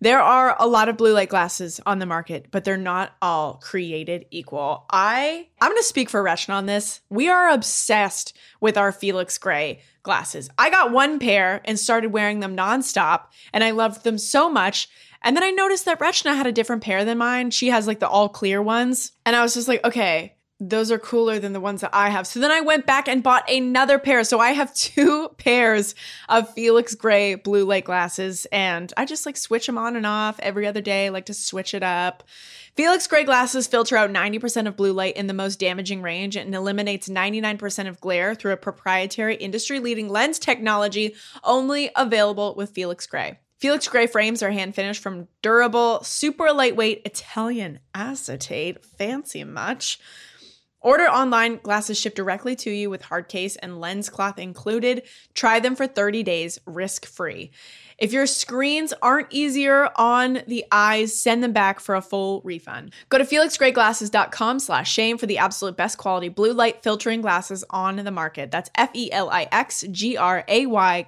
[0.00, 3.54] There are a lot of blue light glasses on the market, but they're not all
[3.54, 4.86] created equal.
[4.90, 7.00] I I'm going to speak for Rachna on this.
[7.10, 10.48] We are obsessed with our Felix Gray glasses.
[10.56, 14.88] I got one pair and started wearing them nonstop, and I loved them so much.
[15.22, 17.50] And then I noticed that Rachna had a different pair than mine.
[17.50, 20.98] She has like the all clear ones, and I was just like, okay, those are
[20.98, 22.26] cooler than the ones that I have.
[22.26, 24.22] So then I went back and bought another pair.
[24.24, 25.94] So I have two pairs
[26.28, 30.38] of Felix Gray blue light glasses and I just like switch them on and off
[30.40, 32.24] every other day, I like to switch it up.
[32.76, 36.54] Felix Gray glasses filter out 90% of blue light in the most damaging range and
[36.54, 43.06] eliminates 99% of glare through a proprietary industry leading lens technology only available with Felix
[43.06, 43.38] Gray.
[43.58, 48.84] Felix Gray frames are hand finished from durable, super lightweight Italian acetate.
[48.84, 49.98] Fancy much
[50.82, 55.02] Order online, glasses shipped directly to you with hard case and lens cloth included.
[55.34, 57.50] Try them for 30 days risk free.
[57.98, 62.94] If your screens aren't easier on the eyes, send them back for a full refund.
[63.10, 67.96] Go to felixgrayglasses.com slash shame for the absolute best quality blue light filtering glasses on
[67.96, 68.50] the market.
[68.50, 69.42] That's F-E-L-I-X-G-R-A-Y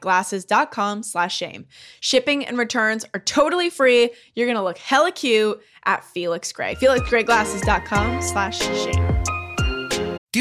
[0.00, 1.64] glasses.com slash shame.
[2.00, 4.10] Shipping and returns are totally free.
[4.34, 6.74] You're going to look hella cute at Felix Gray.
[6.74, 9.11] felixgrayglasses.com slash shame.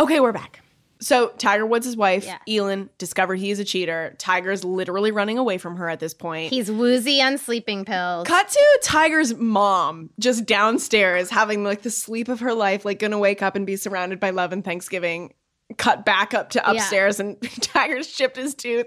[0.00, 0.60] Okay, we're back.
[1.00, 2.38] So Tiger Woods' wife, Yeah.
[2.48, 4.14] Elin, discovered he is a cheater.
[4.18, 6.50] Tiger's literally running away from her at this point.
[6.50, 8.26] He's woozy on sleeping pills.
[8.26, 13.18] Cut to Tiger's mom just downstairs having like the sleep of her life, like gonna
[13.18, 15.34] wake up and be surrounded by love and Thanksgiving.
[15.76, 18.86] Cut back up to upstairs and Tiger's chipped his tooth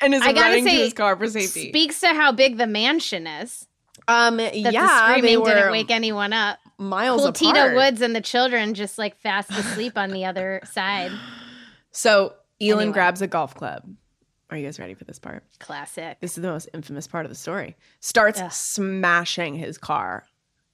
[0.00, 1.70] and is I running to say, his car for safety.
[1.70, 3.66] Speaks to how big the mansion is.
[4.10, 6.58] Um, That yeah, the they screaming were didn't wake anyone up.
[6.78, 7.56] miles Cool apart.
[7.56, 11.12] Tida Woods and the children just like fast asleep on the other side.
[11.90, 12.92] So Elin Anyway.
[12.92, 13.84] grabs a golf club
[14.50, 15.44] Are you guys ready for this part?
[15.58, 16.18] Classic.
[16.20, 17.76] This is the most infamous part of the story.
[18.00, 18.52] Starts Ugh.
[18.52, 20.24] smashing his car.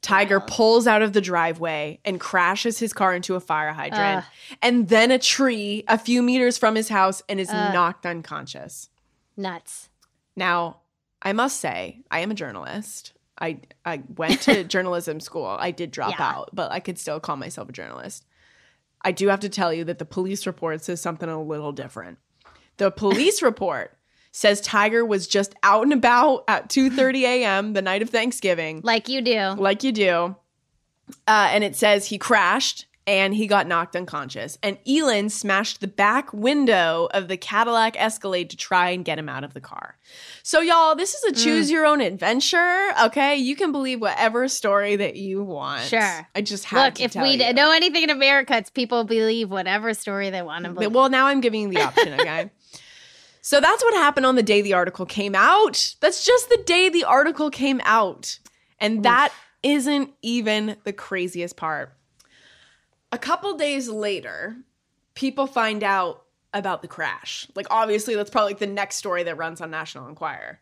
[0.02, 4.24] Tiger pulls out of the driveway and crashes his car into a fire hydrant
[4.62, 8.88] and then a tree a few meters from his house and is knocked unconscious.
[9.36, 9.88] Nuts.
[10.36, 10.80] Now,
[11.22, 13.14] I must say, I am a journalist.
[13.40, 15.46] I I went to journalism school.
[15.46, 16.28] I did drop Yeah.
[16.36, 18.24] out, but I could still call myself a journalist.
[19.02, 22.18] I do have to tell you that the police report says something a little different.
[22.78, 23.96] The police report
[24.32, 27.72] says Tiger was just out and about at 2:30 a.m.
[27.72, 29.54] the night of Thanksgiving, Like you do.
[29.58, 30.36] like you do.
[31.28, 34.58] Uh, and it says he crashed and he got knocked unconscious.
[34.62, 39.28] And Elin smashed the back window of the Cadillac Escalade to try and get him
[39.28, 39.96] out of the car.
[40.42, 41.44] So, y'all, this is a mm.
[41.44, 42.90] choose your own adventure.
[43.04, 45.82] Okay, you can believe whatever story that you want.
[45.82, 46.28] Sure.
[46.34, 47.52] I just had Look, to if tell we you.
[47.52, 50.92] know anything in America, it's people believe whatever story they want to believe.
[50.92, 52.50] Well, now I'm giving you the option, okay?
[53.40, 55.94] so that's what happened on the day the article came out.
[56.00, 58.40] That's just the day the article came out.
[58.80, 61.95] And that isn't even the craziest part.
[63.12, 64.56] A couple days later,
[65.14, 67.46] people find out about the crash.
[67.54, 70.60] Like, obviously, that's probably like the next story that runs on National Enquirer.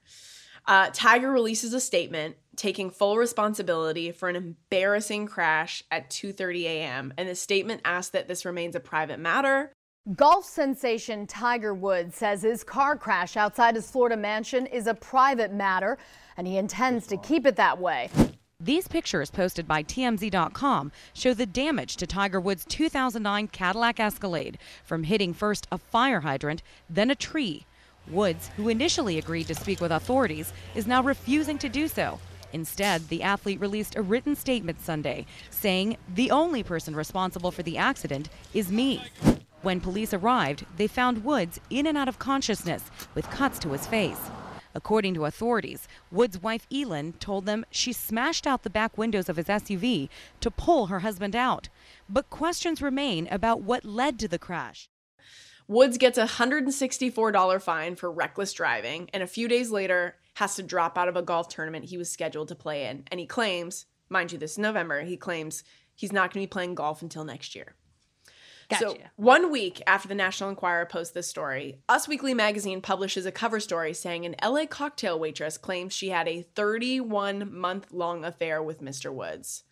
[0.66, 7.12] Uh, Tiger releases a statement taking full responsibility for an embarrassing crash at 2:30 a.m.
[7.18, 9.72] And the statement asks that this remains a private matter.
[10.16, 15.52] Golf sensation Tiger Woods says his car crash outside his Florida mansion is a private
[15.52, 15.98] matter,
[16.36, 18.10] and he intends to keep it that way.
[18.60, 25.02] These pictures posted by TMZ.com show the damage to Tiger Woods' 2009 Cadillac Escalade from
[25.02, 27.66] hitting first a fire hydrant, then a tree.
[28.06, 32.20] Woods, who initially agreed to speak with authorities, is now refusing to do so.
[32.52, 37.76] Instead, the athlete released a written statement Sunday saying, The only person responsible for the
[37.76, 39.02] accident is me.
[39.62, 42.84] When police arrived, they found Woods in and out of consciousness
[43.16, 44.30] with cuts to his face.
[44.74, 49.36] According to authorities, Woods' wife Elin told them she smashed out the back windows of
[49.36, 50.08] his SUV
[50.40, 51.68] to pull her husband out.
[52.08, 54.88] But questions remain about what led to the crash.
[55.66, 60.62] Woods gets a $164 fine for reckless driving and a few days later has to
[60.62, 63.04] drop out of a golf tournament he was scheduled to play in.
[63.10, 66.74] And he claims, mind you, this November, he claims he's not going to be playing
[66.74, 67.76] golf until next year.
[68.78, 73.32] So, one week after the National Enquirer posts this story, Us Weekly magazine publishes a
[73.32, 78.62] cover story saying an LA cocktail waitress claims she had a 31 month long affair
[78.62, 79.12] with Mr.
[79.12, 79.64] Woods.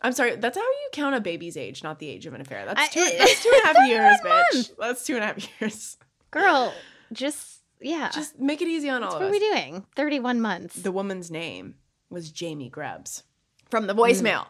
[0.00, 2.64] I'm sorry, that's how you count a baby's age, not the age of an affair.
[2.64, 4.76] That's I- two, that's two and a half years, bitch.
[4.78, 5.96] That's two and a half years.
[6.30, 6.72] Girl,
[7.12, 8.10] just, yeah.
[8.10, 9.20] Just make it easy on all of us.
[9.20, 9.86] what are we doing?
[9.96, 10.76] 31 months.
[10.76, 11.74] The woman's name
[12.10, 13.24] was Jaimee Grubbs
[13.70, 13.98] from the mm.
[13.98, 14.46] voicemail.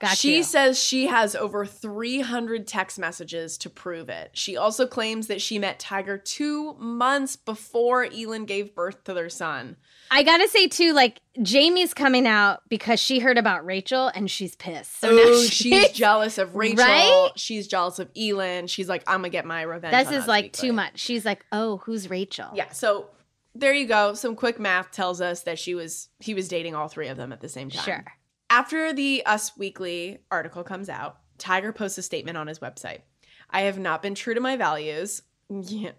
[0.00, 0.42] Got she you.
[0.42, 4.30] says she has over 300 text messages to prove it.
[4.32, 9.28] She also claims that she met Tiger two months before Elin gave birth to their
[9.28, 9.76] son.
[10.10, 14.56] I gotta say too, like Jaimee's coming out because she heard about Rachel and she's
[14.56, 15.00] pissed.
[15.00, 16.82] So now oh, she's jealous of Rachel.
[16.82, 17.30] Right?
[17.36, 18.68] She's jealous of Elin.
[18.68, 19.92] She's like, I'm gonna get my revenge.
[19.92, 20.98] This is like Weekly." too much.
[20.98, 22.48] She's like, oh, who's Rachel?
[22.54, 22.70] Yeah.
[22.70, 23.10] So
[23.54, 24.14] there you go.
[24.14, 27.32] Some quick math tells us that she was he was dating all three of them
[27.32, 27.84] at the same time.
[27.84, 28.04] Sure.
[28.50, 33.02] After the Us Weekly article comes out, Tiger posts a statement on his website.
[33.48, 35.22] I have not been true to my values.
[35.52, 35.92] Yeah.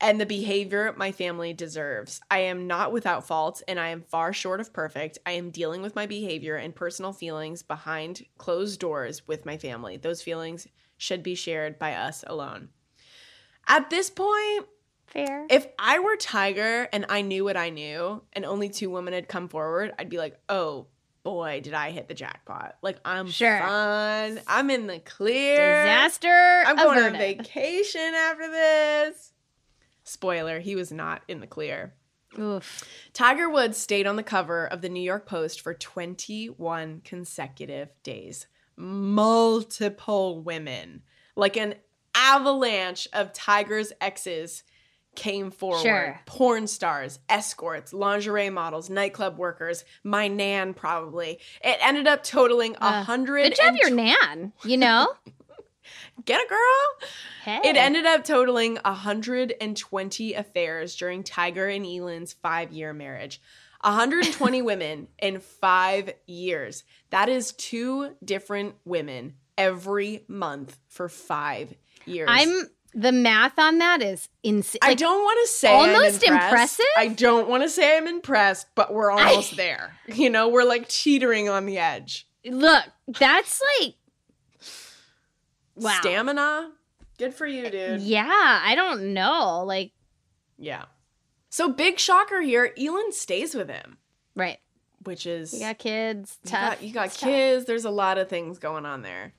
[0.00, 2.20] And the behavior my family deserves.
[2.30, 5.18] I am not without fault and I am far short of perfect.
[5.26, 9.96] I am dealing with my behavior and personal feelings behind closed doors with my family.
[9.96, 12.68] Those feelings should be shared by us alone.
[13.66, 14.66] At this point,
[15.08, 15.46] Fair.
[15.50, 19.26] if I were Tiger and I knew what I knew and only two women had
[19.26, 20.86] come forward, I'd be like, oh
[21.22, 22.76] boy, did I hit the jackpot.
[22.82, 23.58] Like, I'm Sure.
[23.58, 24.40] fun.
[24.46, 25.56] I'm in the clear.
[25.84, 26.62] Disaster.
[26.66, 29.32] I'm going on vacation after this.
[30.04, 31.94] Spoiler, he was not in the clear.
[32.38, 32.84] Oof.
[33.12, 38.46] Tiger Woods stayed on the cover of the New York Post for 21 consecutive days.
[38.76, 41.02] Multiple women,
[41.36, 41.74] like an
[42.14, 44.62] avalanche of Tiger's exes,
[45.16, 45.82] came forward.
[45.82, 46.20] Sure.
[46.26, 51.38] Porn stars, escorts, lingerie models, nightclub workers, my nan probably.
[51.62, 53.44] It ended up totaling a Uh, hundred.
[53.50, 54.52] Good job, your nan.
[54.64, 55.12] You know?
[56.24, 57.08] Get a girl.
[57.44, 57.60] Hey.
[57.70, 63.40] It ended up totaling 120 affairs during Tiger and Elin's five year marriage.
[63.82, 66.84] 120 women in five years.
[67.10, 71.74] That is two different women every month for five
[72.06, 72.28] years.
[72.30, 74.80] I'm the math on that is insane.
[74.82, 76.84] I don't want to say I'm almost impressive?
[76.96, 79.96] I don't want to say I'm impressed, but we're almost there.
[80.06, 82.26] You know, we're like teetering on the edge.
[82.44, 82.84] look.
[83.06, 83.94] That's like
[85.76, 85.98] wow.
[86.00, 86.72] Stamina,
[87.18, 88.00] good for you, dude.
[88.02, 89.62] Yeah, I don't know.
[89.64, 89.92] Like
[90.58, 90.84] Yeah.
[91.48, 92.72] So big shocker here.
[92.78, 93.98] Elin stays with him,
[94.36, 94.58] Right.
[95.04, 96.38] which is You got kids.
[96.44, 97.28] you got, you got It's tough.
[97.28, 97.64] kids.
[97.66, 99.32] There's a lot of things going on there.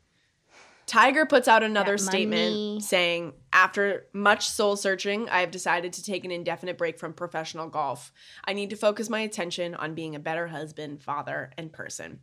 [0.91, 2.79] Tiger puts out another Got statement money.
[2.81, 7.69] saying, After much soul searching, I have decided to take an indefinite break from professional
[7.69, 8.11] golf.
[8.43, 12.19] I need to focus my attention on being a better husband, father, and person.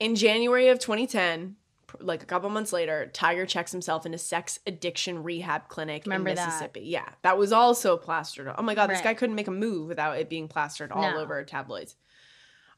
[0.00, 1.56] In January of 2010,
[2.00, 6.30] like a couple months later, Tiger checks himself in a sex addiction rehab clinic Remember
[6.30, 6.46] in that.
[6.46, 6.80] Mississippi.
[6.84, 8.50] Yeah, that was also plastered.
[8.56, 11.18] Oh my God, this guy couldn't make a move without it being plastered all No.
[11.18, 11.96] over tabloids.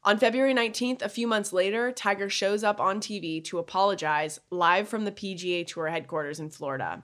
[0.05, 4.87] On February 19th, a few months later, Tiger shows up on TV to apologize live
[4.87, 7.01] from the PGA Tour headquarters in Florida.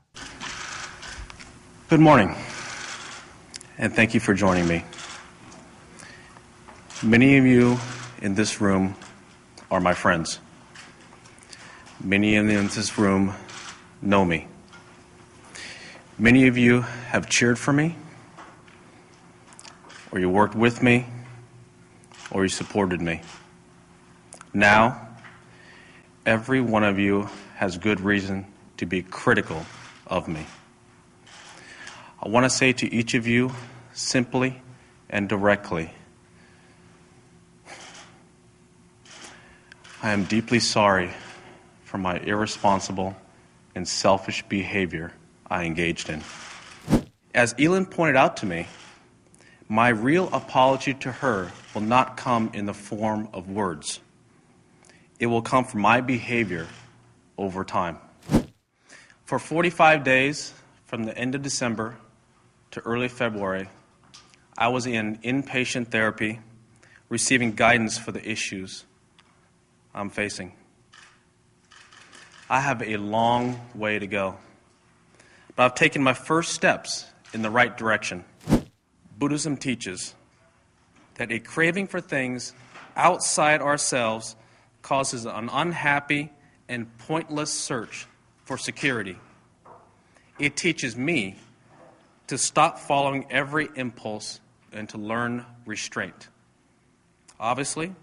[1.90, 2.36] Good morning,
[3.80, 4.86] and thank you for joining me.
[7.02, 7.80] Many of you
[8.22, 8.96] in this room
[9.72, 10.40] are my friends.
[12.04, 13.34] Many in this room
[14.04, 14.46] know me.
[16.20, 17.96] Many of you have cheered for me,
[20.12, 21.08] or you worked with me,
[22.32, 23.22] or you supported me.
[24.54, 25.10] Now,
[26.26, 28.46] every one of you has good reason
[28.78, 29.66] to be critical
[30.08, 30.46] of me.
[32.24, 33.52] I want to say to each of you
[33.94, 34.62] simply
[35.10, 35.92] and directly
[40.04, 41.12] I am deeply sorry
[41.84, 43.16] for my irresponsible
[43.76, 45.14] and selfish behavior
[45.48, 46.24] I engaged in.
[47.36, 48.66] As Elin pointed out to me,
[49.72, 54.02] my real apology to her will not come in the form of words.
[55.18, 56.68] It will come from my behavior
[57.38, 57.98] over time.
[59.24, 60.54] For 45 days,
[60.88, 61.96] from the end of December
[62.72, 63.70] to early February,
[64.58, 66.42] I was in inpatient therapy,
[67.08, 68.84] receiving guidance for the issues
[69.96, 70.52] I'm facing.
[72.50, 74.36] I have a long way to go,
[75.56, 78.26] but I've taken my first steps in the right direction.
[79.22, 80.16] Buddhism teaches
[81.14, 82.54] that a craving for things
[82.96, 84.36] outside ourselves
[84.82, 86.32] causes an unhappy
[86.68, 88.08] and pointless search
[88.46, 89.20] for security.
[90.40, 91.36] It teaches me
[92.26, 94.40] to stop following every impulse
[94.74, 96.30] and to learn restraint.
[97.40, 97.94] Obviously,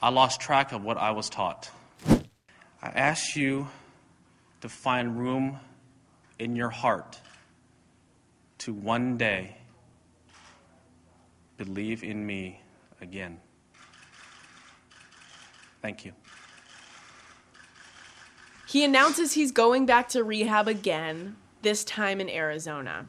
[0.00, 1.70] I lost track of what I was taught.
[2.08, 3.68] I ask you
[4.62, 5.58] to find room
[6.38, 7.20] in your heart
[8.60, 9.58] to one day
[11.56, 12.60] believe in me
[13.00, 13.40] again.
[15.80, 16.12] Thank you.
[18.68, 23.06] He announces he's going back to rehab again, this time in Arizona.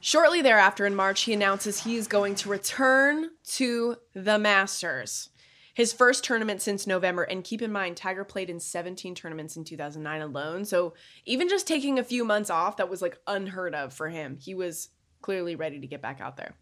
[0.00, 5.30] Shortly thereafter, in March, he announces he is going to return to the Masters,
[5.72, 7.22] his first tournament since November.
[7.22, 10.64] And keep in mind, Tiger played in 17 tournaments in 2009 alone.
[10.64, 10.94] So
[11.24, 14.36] even just taking a few months off, that was like unheard of for him.
[14.40, 14.90] He was
[15.22, 16.54] clearly ready to get back out there.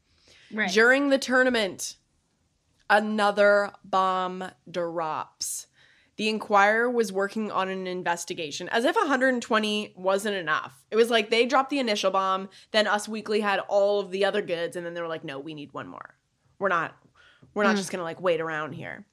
[0.55, 0.71] Right.
[0.71, 1.97] During the tournament,
[2.89, 5.67] another bomb drops.
[6.17, 10.85] The Enquirer was working on an investigation as if 120 wasn't enough.
[10.91, 14.25] It was like they dropped the initial bomb, then Us Weekly had all of the
[14.25, 16.15] other goods, and then they were like, no, we need one more.
[16.61, 16.97] We're not,
[17.53, 17.79] we're not hmm.
[17.79, 19.07] just gonna like wait around here.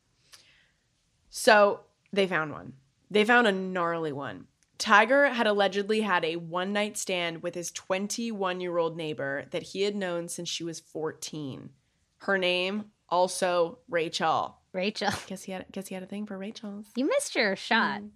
[1.32, 1.82] So
[2.14, 2.74] they found one.
[3.10, 4.46] They found a gnarly one.
[4.82, 9.62] Tiger had allegedly had a one night stand with his 21 year old neighbor that
[9.62, 11.70] he had known since she was 14.
[12.18, 14.58] Her name, also Rachel.
[14.74, 15.12] Rachel.
[15.28, 16.88] Guess he had guess he had a thing for Rachel's.
[16.96, 18.02] You missed your shot.
[18.02, 18.10] Mm.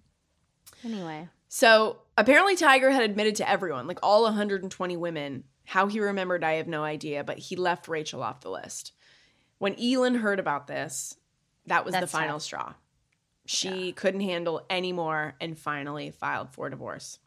[0.84, 1.30] Anyway.
[1.50, 5.44] So apparently Tiger had admitted to everyone, like all 120 women.
[5.66, 8.94] How he remembered, I have no idea, but he left Rachel off the list.
[9.60, 11.16] When Elin heard about this,
[11.68, 12.42] that was the final tough.
[12.42, 12.74] straw.
[13.46, 17.20] She couldn't handle anymore and finally filed for divorce.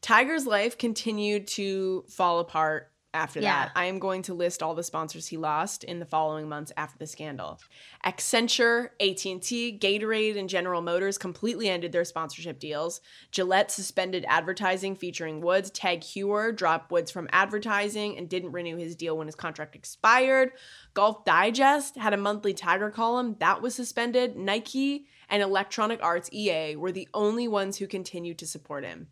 [0.00, 3.64] Tiger's life continued to fall apart after Yeah.
[3.64, 3.72] that.
[3.74, 6.98] I am going to list all the sponsors he lost in the following months after
[6.98, 7.58] the scandal.
[8.04, 13.00] Accenture, AT&T, Gatorade, and General Motors completely ended their sponsorship deals.
[13.32, 15.70] Gillette suspended advertising featuring Woods.
[15.70, 20.52] Tag Heuer dropped Woods from advertising and didn't renew his deal when his contract expired.
[20.92, 24.36] Golf Digest had a monthly Tiger column that was suspended.
[24.36, 29.08] Nike and Electronic Arts EA were the only ones who continued to support him.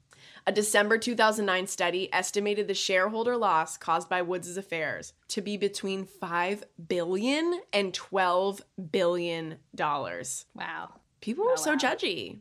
[0.47, 6.05] A December 2009 study estimated the shareholder loss caused by Woods' affairs to be between
[6.05, 10.47] 5 billion and 12 billion dollars.
[10.55, 10.95] Wow.
[11.21, 12.39] People oh, were so judgy.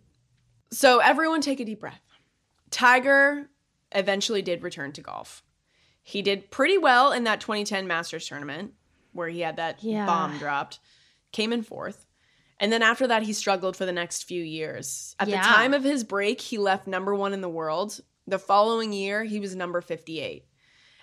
[0.71, 2.01] So everyone take a deep breath.
[2.69, 3.49] Tiger
[3.91, 5.43] eventually did return to golf.
[6.03, 8.73] He did pretty well in that 2010 Masters tournament
[9.13, 10.05] where he had that Yeah.
[10.05, 10.80] bomb dropped.
[11.32, 12.05] Came in fourth.
[12.60, 15.16] And then after that, he struggled for the next few years.
[15.20, 15.41] At Yeah.
[15.41, 17.99] the time of his break, he left number one in the world.
[18.28, 20.45] The following year, he was number 58.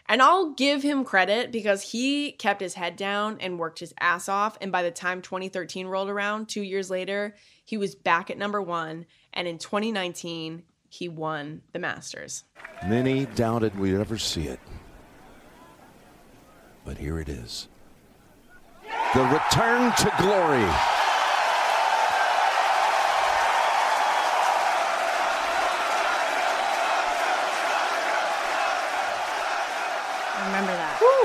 [0.08, 4.28] And I'll give him credit because he kept his head down and worked his ass
[4.28, 4.58] off.
[4.60, 8.60] And by the time 2013 rolled around, two years later, he was back at number
[8.60, 9.06] one.
[9.32, 12.44] And in 2019, he won the Masters.
[12.86, 14.58] Many doubted we'd ever see it.
[16.84, 17.68] But here it is.
[19.14, 20.68] The return to glory.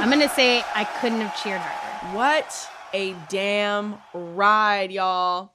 [0.07, 2.15] I'm gonna say I couldn't have cheered harder.
[2.15, 5.51] What a damn ride, y'all.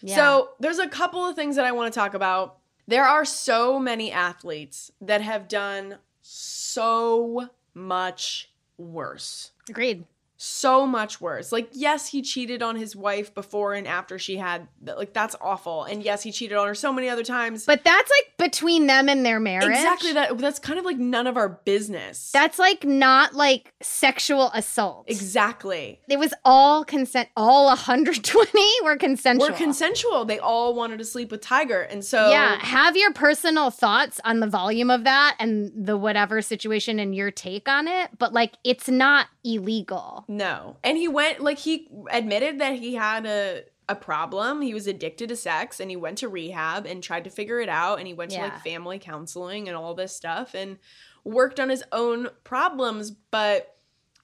[0.00, 0.14] Yeah.
[0.14, 2.58] So, there's a couple of things that I want to talk about.
[2.86, 9.50] There are so many athletes that have done so much worse.
[9.68, 10.04] Agreed.
[10.36, 11.52] So much worse.
[11.52, 15.84] Like, yes, he cheated on his wife before and after she had, like, that's awful.
[15.84, 17.64] And yes, he cheated on her so many other times.
[17.64, 19.66] But that's like between them and their marriage.
[19.68, 20.36] exactly that.
[20.38, 22.30] That's kind of like none of our business.
[22.32, 25.04] That's like not like sexual assault.
[25.08, 26.00] exactly.
[26.08, 27.28] It was all consent.
[27.36, 29.48] All 120 were consensual.
[29.50, 30.24] We're consensual.
[30.24, 31.80] They all wanted to sleep with Tiger.
[31.82, 36.42] And so, Yeah, have your personal thoughts on the volume of that and the whatever
[36.42, 40.24] situation and your take on it, but like it's not illegal.
[40.28, 40.76] No.
[40.82, 44.62] And he went like he admitted that he had a a problem.
[44.62, 47.68] He was addicted to sex and he went to rehab and tried to figure it
[47.68, 50.78] out and he went to like family counseling and all this stuff and
[51.24, 53.76] worked on his own problems, but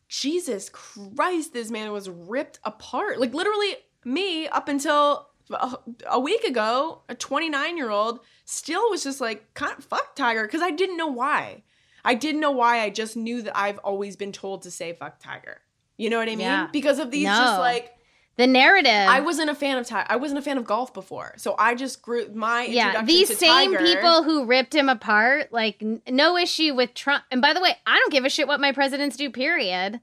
[0.09, 3.21] Jesus Christ, this man was ripped apart.
[3.21, 5.77] Like literally me up until a,
[6.09, 10.71] a week ago, a 29-year-old still was just like, kind of fuck Tiger because I
[10.71, 11.63] didn't know why.
[12.05, 12.81] I didn't know why.
[12.81, 15.61] I just knew that I've always been told to say fuck Tiger.
[15.97, 16.41] You know what I mean?
[16.41, 16.69] Yeah.
[16.73, 17.33] Because of these No.
[17.37, 17.97] just like
[18.37, 18.91] The narrative.
[18.91, 20.07] I wasn't a fan of Tiger.
[20.11, 21.35] I wasn't a fan of golf before.
[21.37, 25.77] So I just grew my yeah, these same Tiger- people who ripped him apart, like
[25.83, 27.25] n- no issue with Trump.
[27.31, 30.01] And by the way, I don't give a shit what my presidents do, period.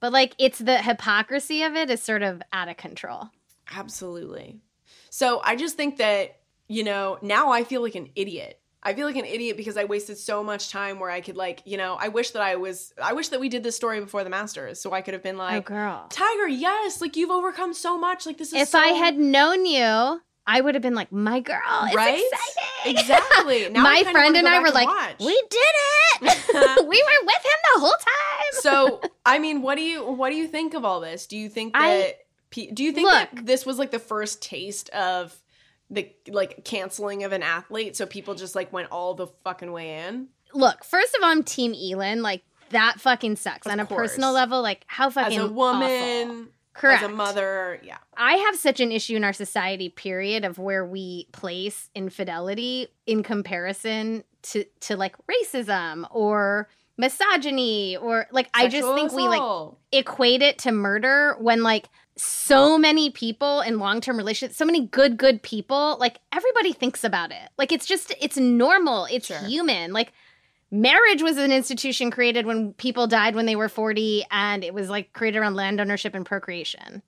[0.00, 3.30] But like it's the hypocrisy of it is sort of out of control.
[3.74, 4.60] Absolutely.
[5.10, 6.38] So I just think that,
[6.68, 8.60] you know, now I feel like an idiot.
[8.84, 11.62] I feel like an idiot because I wasted so much time where I could like,
[11.64, 14.24] you know, I wish that I was I wish that we did this story before
[14.24, 16.06] the Masters so I could have been Oh like, girl.
[16.10, 18.26] Tiger, yes, like you've overcome so much.
[18.26, 21.38] Like this is If so I had known you, I would have been like, my
[21.38, 22.20] girl, it's Right?
[22.32, 22.98] exciting.
[23.00, 23.68] Exactly.
[23.72, 25.14] Now my friend and I were like, watch.
[25.20, 25.58] we did
[26.22, 26.22] it.
[26.88, 28.52] we were with him the whole time.
[28.60, 31.26] so I mean, what do you what do you think of all this?
[31.28, 32.16] Do you think that I-
[32.74, 33.30] do you think Look.
[33.32, 35.34] that this was like the first taste of
[35.92, 40.06] the like canceling of an athlete so people just like went all the fucking way
[40.06, 40.28] in?
[40.54, 42.22] Look, first of all, I'm Team Elin.
[42.22, 43.66] Like that fucking sucks.
[43.66, 44.12] Of On a course.
[44.12, 46.46] personal level, like how fucking As a woman, awful.
[46.74, 47.02] Correct.
[47.02, 47.98] as a mother, yeah.
[48.16, 53.22] I have such an issue in our society, period, of where we place infidelity in
[53.22, 59.72] comparison to to like racism or misogyny or like I just Sexual think we like
[59.92, 65.16] equate it to murder when like so many people in long-term relationships so many good
[65.16, 69.38] good people like everybody thinks about it like it's just it's normal it's Sure.
[69.38, 70.12] human like
[70.70, 74.90] marriage was an institution created when people died when they were 40 and it was
[74.90, 77.02] like created around land ownership and procreation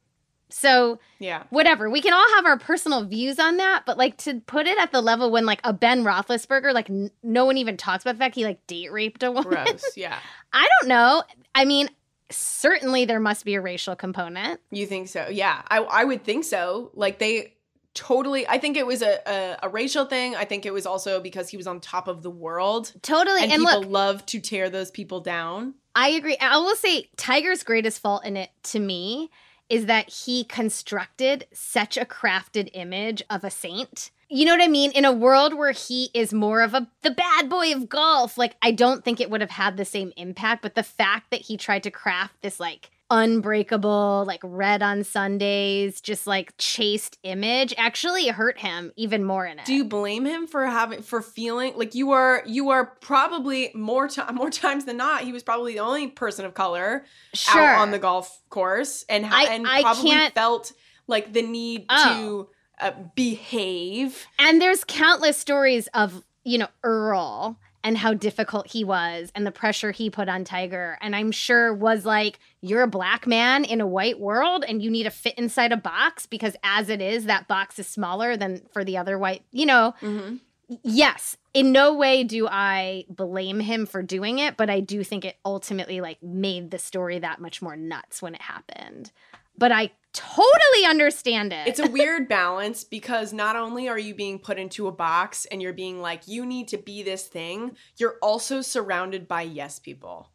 [0.51, 1.43] so Yeah.
[1.51, 4.79] whatever we can all have our personal views on that but like to put it
[4.79, 8.13] at the level when like a ben roethlisberger like n- no one even talks about
[8.15, 9.85] the fact he like date raped a woman Gross.
[9.97, 10.19] Yeah.
[10.53, 11.23] i don't know
[11.55, 11.89] i mean
[12.35, 15.29] certainly there must be a racial component You think so?
[15.31, 15.63] Yeah.
[15.69, 16.91] I I would think so.
[16.95, 17.55] Like they
[17.95, 20.35] totally I think it was a, a, a racial thing.
[20.35, 22.93] I think it was also because he was on top of the world.
[23.03, 25.75] totally And, and, people look love to tear those people down.
[25.95, 29.31] i agree i will say tiger's greatest fault in it to me
[29.69, 34.69] is that he constructed such a crafted image of a saint you know what i
[34.69, 34.91] mean?
[34.93, 38.57] In a world where he is more of a the bad boy of golf like
[38.63, 41.57] i don't think it would have had the same impact but the fact that he
[41.57, 48.27] tried to craft this like unbreakable like red on sundays just like chaste image actually
[48.29, 49.67] hurt him even more in it.
[49.67, 54.09] Do you blame him for having for feeling like you are you are probably more
[54.09, 57.05] time more times than not he was probably the only person of color
[57.35, 60.73] sure out on the golf course and ha- I- and I probably felt
[61.07, 62.15] like the need Oh.
[62.15, 62.49] to
[62.81, 64.27] uh, behave.
[64.39, 69.51] And there's countless stories of, you know, Earl and how difficult he was and the
[69.51, 70.97] pressure he put on Tiger.
[71.03, 74.91] And I'm sure was like, you're a black man in a white world and you
[74.91, 78.63] need to fit inside a box because as it is, that box is smaller than
[78.73, 79.95] for the other white, you know.
[80.01, 80.41] Mhm.
[80.83, 85.27] Yes, in no way do I blame him for doing it, but I do think
[85.27, 89.13] it ultimately like made the story that much more nuts when it happened.
[89.59, 91.67] But I totally understand it.
[91.67, 95.61] It's a weird balance because not only are you being put into a box and
[95.61, 100.31] you're being like, you need to be this thing, you're also surrounded by yes people.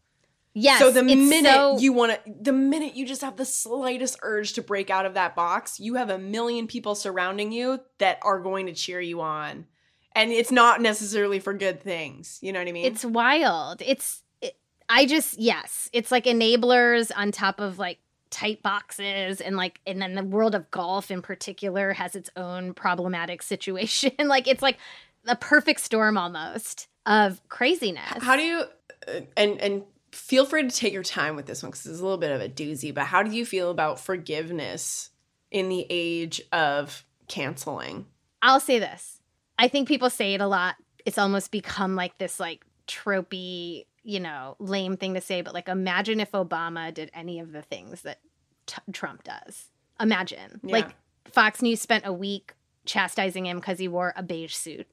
[0.53, 0.79] Yes.
[0.79, 4.53] so the minute so- you want to, the minute you just have the slightest urge
[4.53, 8.39] to break out of that box, you have a million people surrounding you that are
[8.39, 9.67] going to cheer you on,
[10.13, 12.39] and it's not necessarily for good things.
[12.41, 12.85] You know what I mean?
[12.85, 13.81] It's wild.
[13.85, 14.57] It's it,
[14.89, 17.99] I just yes, it's like enablers on top of like
[18.29, 22.73] tight boxes and like and then the world of golf in particular has its own
[22.73, 24.11] problematic situation.
[24.25, 24.77] like it's like
[25.25, 28.21] a perfect storm almost of craziness.
[28.23, 28.63] How do you
[29.07, 32.03] uh, and and feel free to take your time with this one because it's a
[32.03, 32.93] little bit of a doozy.
[32.93, 35.11] But how do you feel about forgiveness
[35.51, 38.05] in the age of canceling?
[38.41, 39.21] I'll say this.
[39.57, 40.75] I think people say it a lot.
[41.05, 45.67] It's almost become like this like tropey, you know, lame thing to say, but like
[45.67, 48.19] imagine if Obama did any of the things that
[48.65, 49.67] t- Trump does.
[49.99, 50.59] Imagine.
[50.63, 50.71] Yeah.
[50.71, 50.95] Like
[51.25, 52.53] Fox News spent a week
[52.85, 54.87] chastising him cuz he wore a beige suit,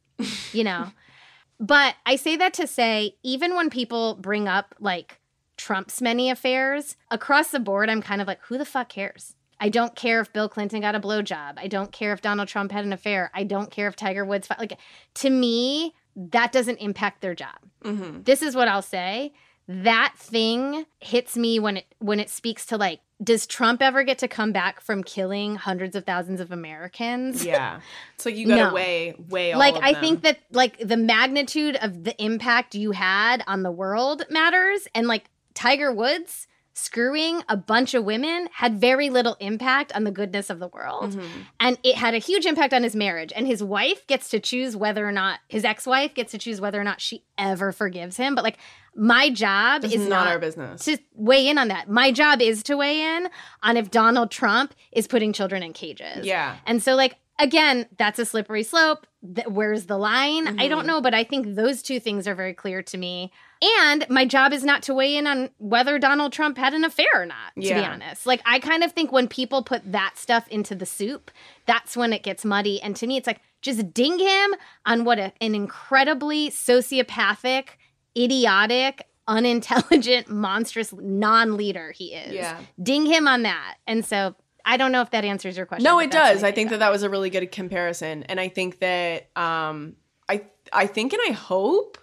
[0.53, 0.93] you know.
[1.61, 5.19] but I say that to say even when people bring up like
[5.57, 9.35] Trump's many affairs, across the board I'm kind of like who the fuck cares?
[9.59, 11.55] I don't care if Bill Clinton got a blowjob.
[11.57, 13.31] I don't care if Donald Trump had an affair.
[13.33, 14.79] I don't care if Tiger Woods like
[15.15, 17.57] to me that doesn't impact their job.
[17.87, 18.23] Mm-hmm.
[18.23, 19.33] This is what I'll say.
[19.69, 24.19] That thing hits me when it when it speaks to like does Trump ever get
[24.19, 27.45] to come back from killing hundreds of thousands of Americans?
[27.45, 27.81] Yeah,
[28.15, 28.75] it's like you got to No.
[28.75, 30.01] weigh like I them.
[30.03, 35.07] think that like the magnitude of the impact you had on the world matters and
[35.09, 35.25] like
[35.55, 36.47] Tiger Woods
[36.79, 41.13] screwing a bunch of women had very little impact on the goodness of the world
[41.13, 41.41] Mm-hmm.
[41.59, 44.77] and it had a huge impact on his marriage and his wife gets to choose
[44.77, 48.35] whether or not his ex-wife gets to choose whether or not she ever forgives him
[48.35, 48.59] but like
[48.95, 50.85] my job It's is not our business.
[50.85, 53.29] to weigh in on that my job is to weigh in
[53.63, 56.57] on if donald trump is putting children in cages Yeah.
[56.67, 59.07] and so, like, again, that's a slippery slope.
[59.49, 60.47] Where's the line?
[60.47, 60.69] I Mm-hmm.
[60.69, 63.33] don't know, but I think those two things are very clear to me.
[63.81, 67.07] And my job is not to weigh in on whether Donald Trump had an affair
[67.15, 68.27] or not, to be honest.
[68.27, 71.31] Like, I kind of think when people put that stuff into the soup,
[71.65, 72.81] that's when it gets muddy.
[72.83, 77.69] And to me, it's like, just ding him on what a, an incredibly sociopathic,
[78.17, 82.35] idiotic, unintelligent, monstrous non leader he is.
[82.35, 82.61] Yeah.
[82.83, 83.77] Ding him on that.
[83.87, 84.37] And so
[84.69, 85.85] I don't know if that answers your question.
[85.85, 86.43] No, it does.
[86.43, 89.95] I think that that was a really good comparison, and I think that um,
[90.29, 90.43] I
[90.73, 91.99] I think and I hope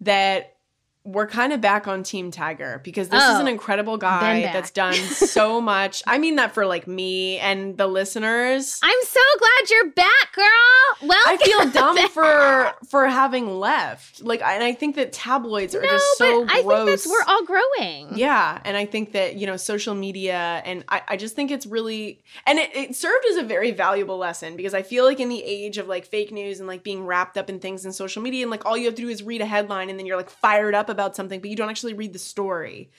[0.00, 0.55] that
[1.06, 4.70] we're kind of back on Team Tiger because this is Oh, an incredible guy that's
[4.70, 6.02] done so much.
[6.06, 8.78] I mean that for like me and the listeners.
[8.82, 11.08] I'm so glad you're back, girl.
[11.08, 14.22] Well, I feel dumb for for having left.
[14.22, 16.76] Like, and I think that tabloids are no, just so but I gross.
[16.76, 18.16] think that's we're all growing.
[18.18, 21.66] Yeah, and I think that you know social media, and I, I just think it's
[21.66, 25.28] really, and it, it served as a very valuable lesson because I feel like in
[25.28, 28.22] the age of like fake news and like being wrapped up in things in social
[28.22, 30.16] media, and like all you have to do is read a headline, and then you're
[30.16, 32.90] like fired up about something, but you don't actually read the story.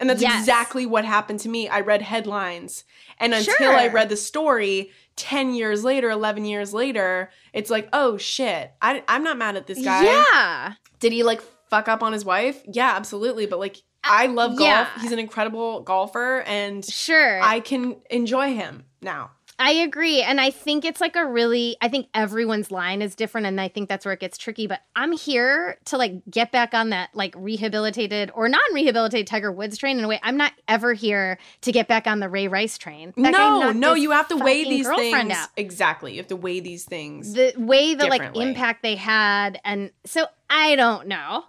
[0.00, 0.40] And that's Yes.
[0.40, 1.68] exactly what happened to me.
[1.68, 2.82] I read headlines,
[3.20, 3.76] and until Sure.
[3.76, 9.04] I read the story, ten years later, eleven years later, it's like, oh shit, I,
[9.06, 10.02] I'm not mad at this guy.
[10.04, 10.72] Yeah.
[10.98, 11.40] Did he like
[11.70, 12.60] fuck up on his wife?
[12.66, 13.46] Yeah, absolutely.
[13.46, 14.60] But like, uh, I love golf.
[14.68, 14.88] yeah.
[15.00, 17.40] He's an incredible golfer, and Sure.
[17.40, 19.30] I can enjoy him now.
[19.58, 20.20] I agree.
[20.22, 23.46] And I think it's like a really, I think everyone's line is different.
[23.46, 24.66] And I think that's where it gets tricky.
[24.66, 29.52] But I'm here to like get back on that like rehabilitated or non rehabilitated Tiger
[29.52, 30.18] Woods train in a way.
[30.22, 33.12] I'm not ever here to get back on the Ray Rice train.
[33.16, 35.48] That no, no, you have to weigh these things out.
[35.56, 36.12] exactly.
[36.12, 37.32] You have to weigh these things.
[37.32, 41.44] the way the like impact they had and so i don't know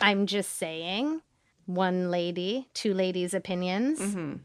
[0.00, 1.20] i'm just saying
[1.66, 4.40] one lady two ladies opinions Mhm.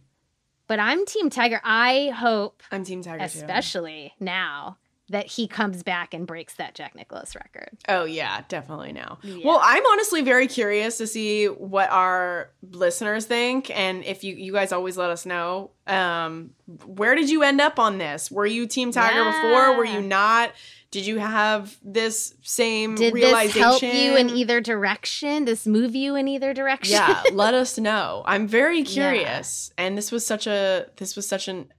[0.68, 3.24] But i'm team tiger i hope I'm Team Tiger too.
[3.26, 4.78] especially now
[5.10, 9.20] that he comes back and breaks that jack nicklaus record Oh yeah, definitely now.
[9.24, 9.46] Yeah.
[9.46, 14.52] Well, I'm honestly very curious to see what our listeners think, and if you you
[14.52, 15.72] guys always let us know.
[15.88, 16.50] Um,
[16.86, 18.30] where did you end up on this?
[18.30, 19.78] Were you Team Tiger before?
[19.78, 20.52] Were you not?
[20.90, 23.62] Did you have this same did this realization?
[23.62, 25.46] help you in either direction?
[25.46, 26.94] This move you in either direction?
[26.94, 28.24] Yeah let us know.
[28.26, 29.72] I'm very curious.
[29.78, 31.72] And this was such a this was such an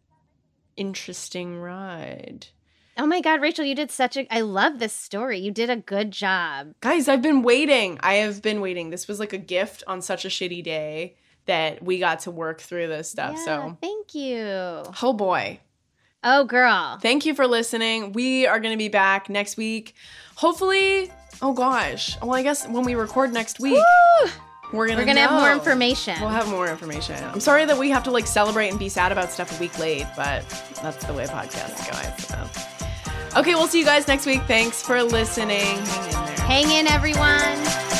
[0.76, 2.48] interesting ride.
[2.96, 5.38] Oh my god rachel you did such a i love this story.
[5.38, 6.74] You did a good job.
[6.80, 7.98] Guys i've been waiting.
[8.02, 8.90] I have been waiting.
[8.90, 12.61] This was like a gift on such a shitty day that we got to work
[12.61, 14.82] through this stuff Yeah, so thank you.
[15.02, 15.61] Oh boy
[16.25, 19.95] oh girl thank you for listening we are going to be back next week
[20.37, 21.11] hopefully
[21.43, 23.83] oh gosh well i guess when we record next week
[24.73, 26.14] we're gonna We're gonna have more information.
[26.21, 27.16] We'll have more information.
[27.25, 29.79] I'm sorry that we have to like celebrate and be sad about stuff a week
[29.79, 30.47] late, but
[30.83, 33.35] that's the way podcasts go, suppose.
[33.35, 34.43] Okay, we'll see you guys next week.
[34.43, 35.79] Thanks for listening.
[35.79, 36.37] Hang in there.
[36.47, 37.97] Hang in, everyone.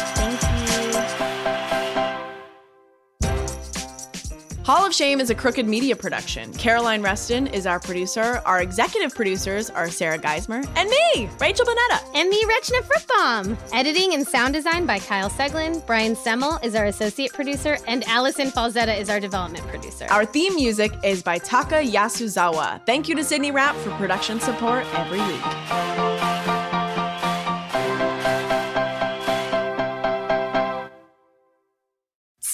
[4.69, 6.53] Hall of Shame is a crooked media production.
[6.53, 8.43] Caroline Reston is our producer.
[8.45, 12.05] Our executive producers are Sarah Geismer and me, Rachel Bonnetta.
[12.15, 13.57] And me, Rachna Fruchtbaum.
[13.73, 15.87] Editing and sound design by Kyle Seglin.
[15.87, 20.07] Brian Semmel is our associate producer, and Allison Falzetta is our development producer.
[20.11, 22.85] Our theme music is by Taka Yasuzawa.
[22.85, 26.58] Thank you to Sydney Rapp for production support every week.